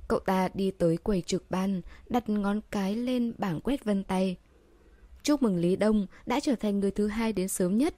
[0.08, 4.38] Cậu ta đi tới quầy trực ban, đặt ngón cái lên bảng quét vân tay.
[5.24, 7.96] Chúc mừng Lý Đông đã trở thành người thứ hai đến sớm nhất.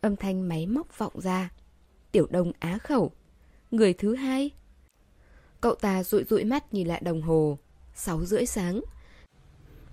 [0.00, 1.50] Âm thanh máy móc vọng ra.
[2.12, 3.12] Tiểu Đông á khẩu.
[3.70, 4.50] Người thứ hai?
[5.64, 7.58] Cậu ta rụi rụi mắt nhìn lại đồng hồ.
[7.94, 8.80] Sáu rưỡi sáng.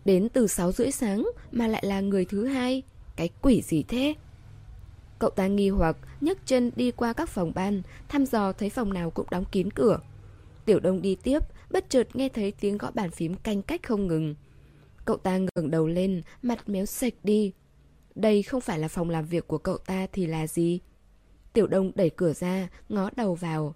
[0.05, 2.84] Đến từ sáu rưỡi sáng mà lại là người thứ hai.
[3.15, 4.13] Cái quỷ gì thế?
[5.19, 8.93] Cậu ta nghi hoặc nhấc chân đi qua các phòng ban, thăm dò thấy phòng
[8.93, 9.99] nào cũng đóng kín cửa.
[10.65, 14.07] Tiểu Đông đi tiếp, bất chợt nghe thấy tiếng gõ bàn phím canh cách không
[14.07, 14.36] ngừng.
[15.05, 17.53] Cậu ta ngẩng đầu lên, mặt méo sạch đi.
[18.15, 20.80] Đây không phải là phòng làm việc của cậu ta thì là gì?
[21.53, 23.76] Tiểu Đông đẩy cửa ra, ngó đầu vào.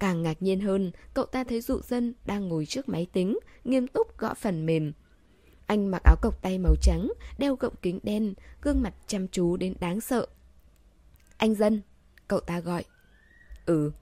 [0.00, 3.86] Càng ngạc nhiên hơn, cậu ta thấy dụ dân đang ngồi trước máy tính, nghiêm
[3.86, 4.92] túc gõ phần mềm.
[5.66, 9.56] Anh mặc áo cộc tay màu trắng, đeo gọng kính đen, gương mặt chăm chú
[9.56, 10.26] đến đáng sợ.
[11.36, 11.82] Anh dân,
[12.28, 12.84] cậu ta gọi.
[13.66, 13.92] Ừ.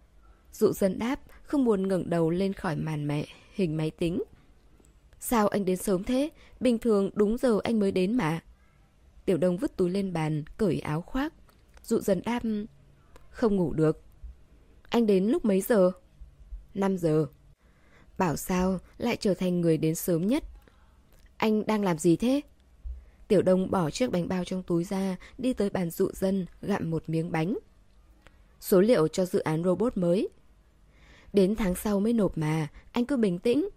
[0.52, 4.22] Dụ dân đáp, không buồn ngẩng đầu lên khỏi màn mẹ hình máy tính.
[5.20, 6.30] Sao anh đến sớm thế?
[6.60, 8.40] Bình thường đúng giờ anh mới đến mà.
[9.24, 11.34] Tiểu Đông vứt túi lên bàn, cởi áo khoác.
[11.84, 12.42] Dụ dần đáp,
[13.30, 14.07] không ngủ được.
[14.90, 15.90] Anh đến lúc mấy giờ?
[16.74, 17.26] 5 giờ.
[18.18, 20.44] Bảo sao lại trở thành người đến sớm nhất?
[21.36, 22.40] Anh đang làm gì thế?
[23.28, 26.90] Tiểu Đông bỏ chiếc bánh bao trong túi ra, đi tới bàn dụ dân, gặm
[26.90, 27.58] một miếng bánh.
[28.60, 30.28] Số liệu cho dự án robot mới.
[31.32, 33.68] Đến tháng sau mới nộp mà, anh cứ bình tĩnh.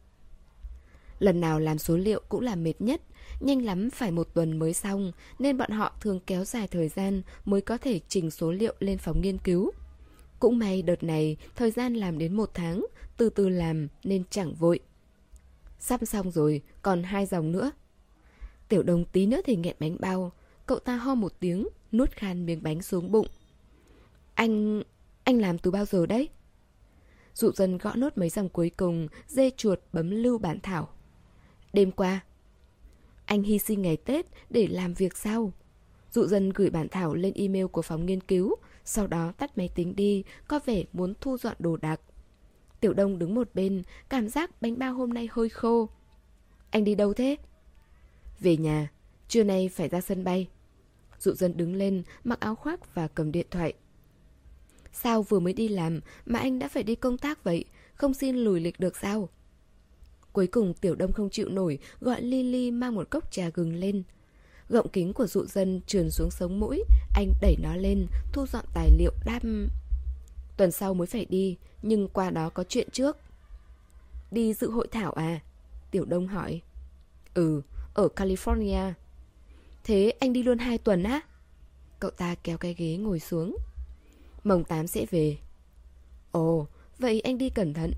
[1.19, 3.01] Lần nào làm số liệu cũng là mệt nhất,
[3.39, 7.21] nhanh lắm phải một tuần mới xong, nên bọn họ thường kéo dài thời gian
[7.45, 9.71] mới có thể trình số liệu lên phòng nghiên cứu.
[10.41, 12.85] Cũng may đợt này, thời gian làm đến một tháng,
[13.17, 14.79] từ từ làm nên chẳng vội.
[15.79, 17.71] Sắp xong rồi, còn hai dòng nữa.
[18.69, 20.31] Tiểu đồng tí nữa thì nghẹn bánh bao,
[20.65, 23.27] cậu ta ho một tiếng, nuốt khan miếng bánh xuống bụng.
[24.33, 24.83] Anh...
[25.23, 26.29] anh làm từ bao giờ đấy?
[27.33, 30.89] Dụ dân gõ nốt mấy dòng cuối cùng, dê chuột bấm lưu bản thảo.
[31.73, 32.19] Đêm qua,
[33.25, 35.53] anh hy sinh ngày Tết để làm việc sau.
[36.11, 38.55] Dụ dân gửi bản thảo lên email của phòng nghiên cứu,
[38.85, 42.01] sau đó tắt máy tính đi, có vẻ muốn thu dọn đồ đạc.
[42.79, 45.89] Tiểu Đông đứng một bên, cảm giác bánh bao hôm nay hơi khô.
[46.69, 47.35] Anh đi đâu thế?
[48.39, 48.91] Về nhà,
[49.27, 50.47] trưa nay phải ra sân bay.
[51.19, 53.73] Dụ dân đứng lên, mặc áo khoác và cầm điện thoại.
[54.93, 57.65] Sao vừa mới đi làm mà anh đã phải đi công tác vậy?
[57.93, 59.29] Không xin lùi lịch được sao?
[60.33, 64.03] Cuối cùng Tiểu Đông không chịu nổi, gọi Lily mang một cốc trà gừng lên.
[64.71, 68.65] Gọng kính của dụ dân trườn xuống sống mũi Anh đẩy nó lên Thu dọn
[68.73, 69.67] tài liệu đam.
[70.57, 73.17] Tuần sau mới phải đi Nhưng qua đó có chuyện trước.
[74.31, 75.39] Đi dự hội thảo à?
[75.91, 76.61] Tiểu Đông hỏi.
[77.33, 77.61] Ừ,
[77.93, 78.93] ở California.
[79.83, 81.21] Thế anh đi luôn hai tuần á?
[81.99, 83.57] Cậu ta kéo cái ghế ngồi xuống.
[84.43, 85.37] Mồng 8 sẽ về.
[86.31, 86.67] Ồ,
[86.99, 87.91] vậy anh đi cẩn thận.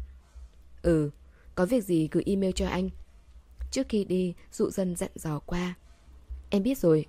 [0.81, 1.09] Ừ,
[1.55, 2.89] có việc gì gửi email cho anh.
[3.71, 5.75] Trước khi đi, dụ dân dặn dò qua.
[6.53, 7.05] Em biết rồi.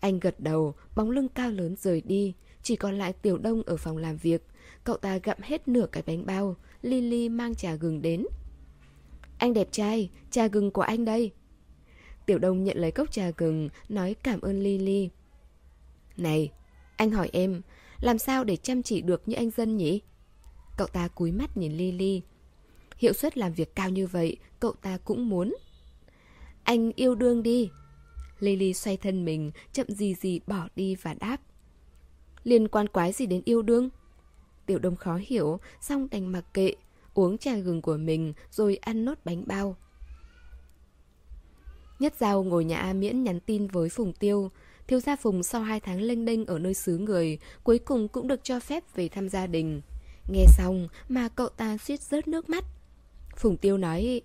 [0.00, 2.34] Anh gật đầu, bóng lưng cao lớn rời đi.
[2.62, 4.46] Chỉ còn lại Tiểu Đông ở phòng làm việc.
[4.84, 6.56] Cậu ta gặm hết nửa cái bánh bao.
[6.82, 8.26] Lily mang trà gừng đến.
[9.38, 11.30] Anh đẹp trai, trà gừng của anh đây.
[12.26, 15.10] Tiểu Đông nhận lấy cốc trà gừng Nói cảm ơn Lily.
[16.16, 16.52] Này,
[16.96, 17.62] anh hỏi em
[18.00, 20.00] Làm sao để chăm chỉ được như anh dân nhỉ?
[20.76, 22.22] Cậu ta cúi mắt nhìn Lily.
[22.98, 25.54] Hiệu suất làm việc cao như vậy Cậu ta cũng muốn.
[26.64, 27.70] Anh yêu đương đi.
[28.42, 31.36] Lily xoay thân mình, Chậm gì gì bỏ đi và đáp.
[32.44, 33.88] Liên quan quái gì đến yêu đương?
[34.66, 36.74] Tiểu đông khó hiểu, Xong đành mặc kệ,
[37.14, 39.76] Uống trà gừng của mình, Rồi ăn nốt bánh bao.
[41.98, 44.50] Nhất Giao ngồi nhà A Miễn nhắn tin với Phùng Tiêu.
[44.86, 48.28] Thiếu gia Phùng sau 2 tháng lênh đênh ở nơi xứ người, Cuối cùng cũng
[48.28, 49.80] được cho phép về thăm gia đình.
[50.28, 52.64] Nghe xong mà cậu ta suýt rớt nước mắt.
[53.36, 54.22] Phùng Tiêu nói,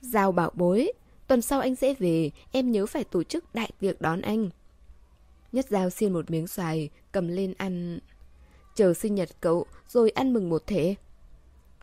[0.00, 0.92] Giao bảo bối
[1.30, 4.50] Tuần sau anh sẽ về, Em nhớ phải tổ chức đại tiệc đón anh.
[5.52, 7.98] Nhất Giao xiên một miếng xoài, Cầm lên ăn.
[8.74, 10.94] Chờ sinh nhật cậu, Rồi ăn mừng một thể.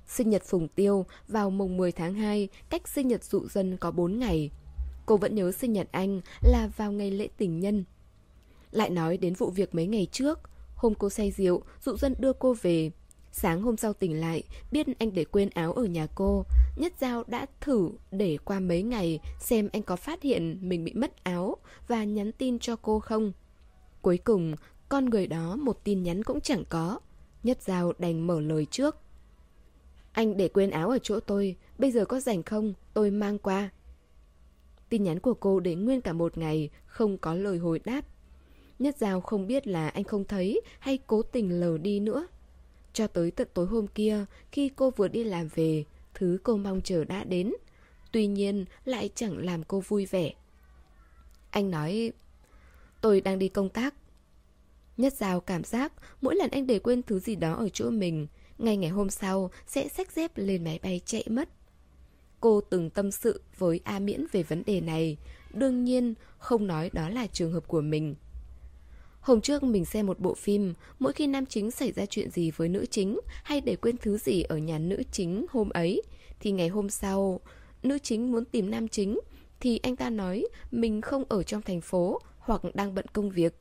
[0.07, 3.91] Sinh nhật Phùng Tiêu, vào mùng 10 tháng 2 Cách sinh nhật dụ dân có
[3.91, 4.49] 4 ngày.
[5.05, 7.83] Cô vẫn nhớ sinh nhật anh Là vào ngày lễ tình nhân.
[8.71, 10.39] Lại nói đến vụ việc mấy ngày trước,
[10.75, 12.91] Hôm cô say rượu, Dụ dân đưa cô về.
[13.39, 16.45] Sáng hôm sau tỉnh lại, biết anh để quên áo ở nhà cô.
[16.75, 20.93] Nhất Giao đã thử để qua mấy ngày xem anh có phát hiện mình bị
[20.93, 21.55] mất áo
[21.87, 23.31] và nhắn tin cho cô không.
[24.01, 24.55] Cuối cùng,
[24.89, 26.99] con người đó một tin nhắn cũng chẳng có.
[27.43, 28.95] Nhất Giao đành mở lời trước.
[30.11, 32.73] Anh để quên áo ở chỗ tôi, bây giờ có rảnh không?
[32.93, 33.69] Tôi mang qua.
[34.89, 38.01] Tin nhắn của cô để nguyên cả một ngày, không có lời hồi đáp.
[38.79, 42.27] Nhất Giao không biết là anh không thấy hay cố tình lờ đi nữa.
[42.97, 45.83] Cho tới tận tối hôm kia, khi cô vừa đi làm về,
[46.13, 47.53] thứ cô mong chờ đã đến.
[48.11, 50.33] Tuy nhiên, lại chẳng làm cô vui vẻ.
[51.49, 52.11] Anh nói,
[53.01, 53.95] tôi đang đi công tác.
[54.97, 58.27] Nhất Giao cảm giác mỗi lần anh để quên thứ gì đó ở chỗ mình,
[58.57, 61.49] ngay ngày hôm sau sẽ xách dép lên máy bay chạy mất.
[62.39, 65.17] Cô từng tâm sự với A Miễn về vấn đề này,
[65.53, 68.15] đương nhiên không nói đó là trường hợp của mình.
[69.27, 72.51] Hôm trước mình xem một bộ phim, mỗi khi nam chính xảy ra chuyện gì
[72.51, 76.01] với nữ chính hay để quên thứ gì ở nhà nữ chính hôm ấy,
[76.39, 77.39] thì ngày hôm sau,
[77.83, 79.19] nữ chính muốn tìm nam chính,
[79.59, 83.55] thì anh ta nói mình không ở trong thành phố hoặc đang bận công việc.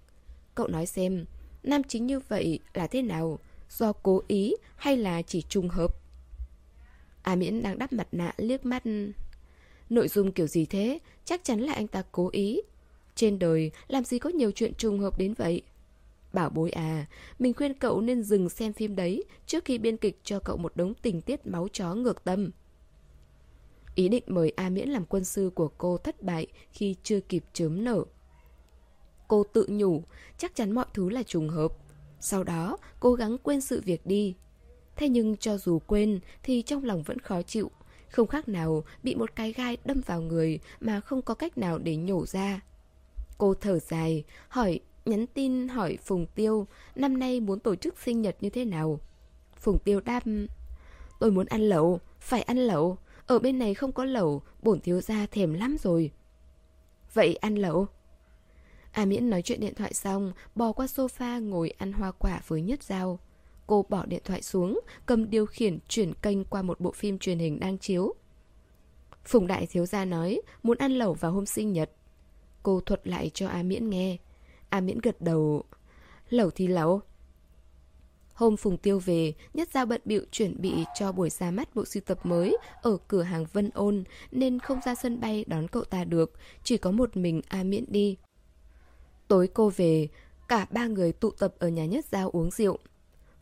[0.54, 1.24] Cậu nói xem,
[1.62, 3.38] nam chính như vậy là thế nào?
[3.70, 5.94] Do cố ý hay là chỉ trùng hợp?
[7.22, 8.82] A Miễn đang đắp mặt nạ liếc mắt.
[9.90, 10.98] Nội dung kiểu gì thế?
[11.24, 12.60] Chắc chắn là anh ta cố ý.
[13.16, 15.62] Trên đời, làm gì có nhiều chuyện trùng hợp đến vậy?
[16.32, 17.06] Bảo bối à
[17.38, 20.76] Mình khuyên cậu nên dừng xem phim đấy Trước khi biên kịch cho cậu một
[20.76, 22.50] đống tình tiết máu chó ngược tâm.
[23.94, 27.44] Ý định mời A Miễn làm quân sư của cô thất bại Khi chưa kịp
[27.52, 28.04] chớm nở.
[29.28, 30.02] Cô tự nhủ,
[30.38, 31.72] Chắc chắn mọi thứ là trùng hợp.
[32.20, 34.34] Sau đó, cố gắng quên sự việc đi.
[34.96, 37.70] Thế nhưng cho dù quên, Thì trong lòng vẫn khó chịu.
[38.10, 41.78] Không khác nào bị một cái gai đâm vào người Mà không có cách nào
[41.78, 42.60] để nhổ ra.
[43.39, 48.22] Cô thở dài, hỏi, nhắn tin hỏi Phùng Tiêu năm nay muốn tổ chức sinh
[48.22, 49.01] nhật như thế nào.
[49.57, 50.22] Phùng Tiêu đáp,
[51.20, 52.99] tôi muốn ăn lẩu, phải ăn lẩu.
[53.26, 56.11] Ở bên này không có lẩu, bổn thiếu gia thèm lắm rồi.
[57.14, 57.87] Vậy ăn lẩu?
[58.93, 62.62] A Miễn nói chuyện điện thoại xong, bò qua sofa ngồi ăn hoa quả với
[62.62, 63.18] nhất dao.
[63.66, 67.39] Cô bỏ điện thoại xuống, cầm điều khiển chuyển kênh qua một bộ phim truyền
[67.39, 68.14] hình đang chiếu.
[69.24, 71.91] Phùng Đại Thiếu Gia nói muốn ăn lẩu vào hôm sinh nhật.
[72.66, 74.16] Cô thuật lại cho A Miễn nghe
[74.68, 75.64] A Miễn gật đầu
[76.28, 77.00] Lẩu thì lẩu
[78.34, 81.84] Hôm Phùng Tiêu về, Nhất Giao bận bịu chuẩn bị cho buổi ra mắt bộ
[81.84, 85.84] sưu tập mới ở cửa hàng Vân Ôn nên không ra sân bay đón cậu
[85.84, 88.16] ta được, chỉ có một mình A Miễn đi.
[89.28, 90.08] Tối cô về,
[90.48, 92.78] cả ba người tụ tập ở nhà Nhất Giao uống rượu.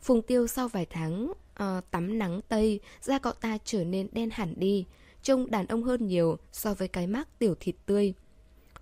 [0.01, 4.29] Phùng Tiêu sau vài tháng uh, tắm nắng tây, da cậu ta trở nên đen
[4.33, 4.85] hẳn đi,
[5.21, 8.13] trông đàn ông hơn nhiều so với cái mác tiểu thịt tươi.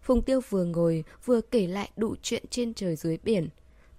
[0.04, 3.50] Phùng Tiêu vừa ngồi vừa kể lại đủ chuyện trên trời dưới biển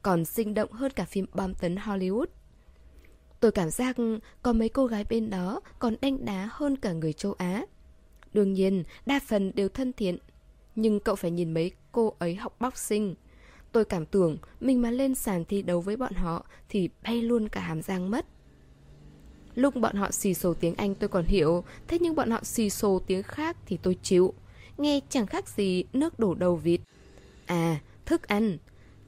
[0.02, 2.26] Còn sinh động hơn cả phim bom tấn Hollywood
[3.40, 3.96] Tôi cảm giác
[4.42, 7.64] có mấy cô gái bên đó còn đanh đá hơn cả người châu Á
[8.34, 10.18] Đương nhiên, đa phần đều thân thiện
[10.76, 13.14] Nhưng cậu phải nhìn mấy cô ấy học boxing.
[13.72, 17.48] Tôi cảm tưởng mình mà lên sàn thi đấu với bọn họ thì bay luôn
[17.48, 18.26] cả hàm răng mất.
[19.55, 22.70] Lúc bọn họ xì xồ tiếng Anh tôi còn hiểu, thế nhưng bọn họ xì
[22.70, 24.34] xồ tiếng khác thì tôi chịu.
[24.79, 26.81] Nghe chẳng khác gì nước đổ đầu vịt.
[27.47, 28.59] À, thức ăn.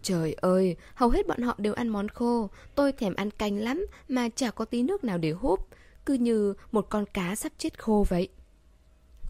[0.03, 2.49] Trời ơi, hầu hết bọn họ đều ăn món khô.
[2.75, 5.69] Tôi thèm ăn canh lắm mà chả có tí nước nào để húp.
[6.07, 8.29] Cứ như một con cá sắp chết khô vậy.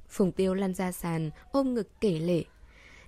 [0.09, 2.45] Phùng Tiêu lăn ra sàn, ôm ngực kể lể.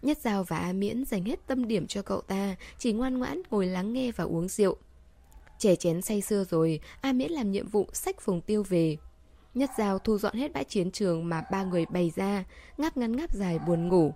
[0.03, 3.43] Nhất Giao và A Miễn dành hết tâm điểm cho cậu ta, chỉ ngoan ngoãn
[3.51, 4.77] ngồi lắng nghe và uống rượu.
[5.59, 8.97] Trẻ chén say sưa rồi, A Miễn làm nhiệm vụ sách Phùng Tiêu về.
[9.59, 12.45] Nhất Giao thu dọn hết bãi chiến trường mà ba người bày ra,
[12.77, 14.13] ngáp ngắn ngáp dài buồn ngủ.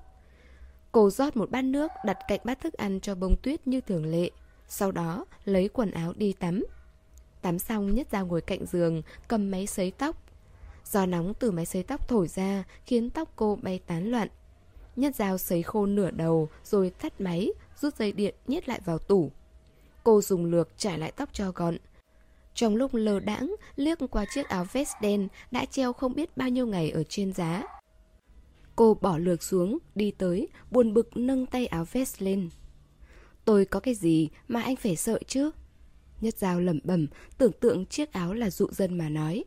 [0.92, 4.06] Cô rót một bát nước đặt cạnh bát thức ăn cho bông tuyết như thường
[4.06, 4.30] lệ.
[4.68, 6.64] Sau đó lấy quần áo đi tắm.
[7.40, 10.16] Tắm xong Nhất Giao ngồi cạnh giường, cầm máy sấy tóc.
[10.84, 14.28] Gió nóng từ máy sấy tóc thổi ra khiến tóc cô bay tán loạn.
[14.96, 18.98] Nhất Giao sấy khô nửa đầu rồi tắt máy, rút dây điện nhét lại vào
[18.98, 19.30] tủ.
[20.04, 21.76] Cô dùng lược trải lại tóc cho gọn.
[22.54, 26.48] Trong lúc lờ đãng, liếc qua chiếc áo vest đen đã treo không biết bao
[26.48, 27.62] nhiêu ngày ở trên giá.
[28.76, 32.50] Cô bỏ lược xuống, đi tới, buồn bực nâng tay áo vest lên.
[33.44, 35.50] Tôi có cái gì mà anh phải sợ chứ?
[36.20, 37.06] Nhất dao lẩm bẩm,
[37.38, 39.44] tưởng tượng chiếc áo là dụ dân mà nói.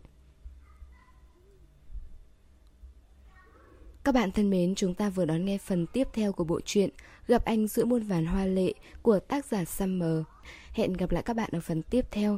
[4.03, 6.89] Các bạn thân mến, chúng ta vừa đón nghe phần tiếp theo của bộ truyện
[7.27, 10.21] Gặp anh giữa muôn vàn hoa lệ của tác giả Summer.
[10.71, 12.37] Hẹn gặp lại các bạn ở phần tiếp theo.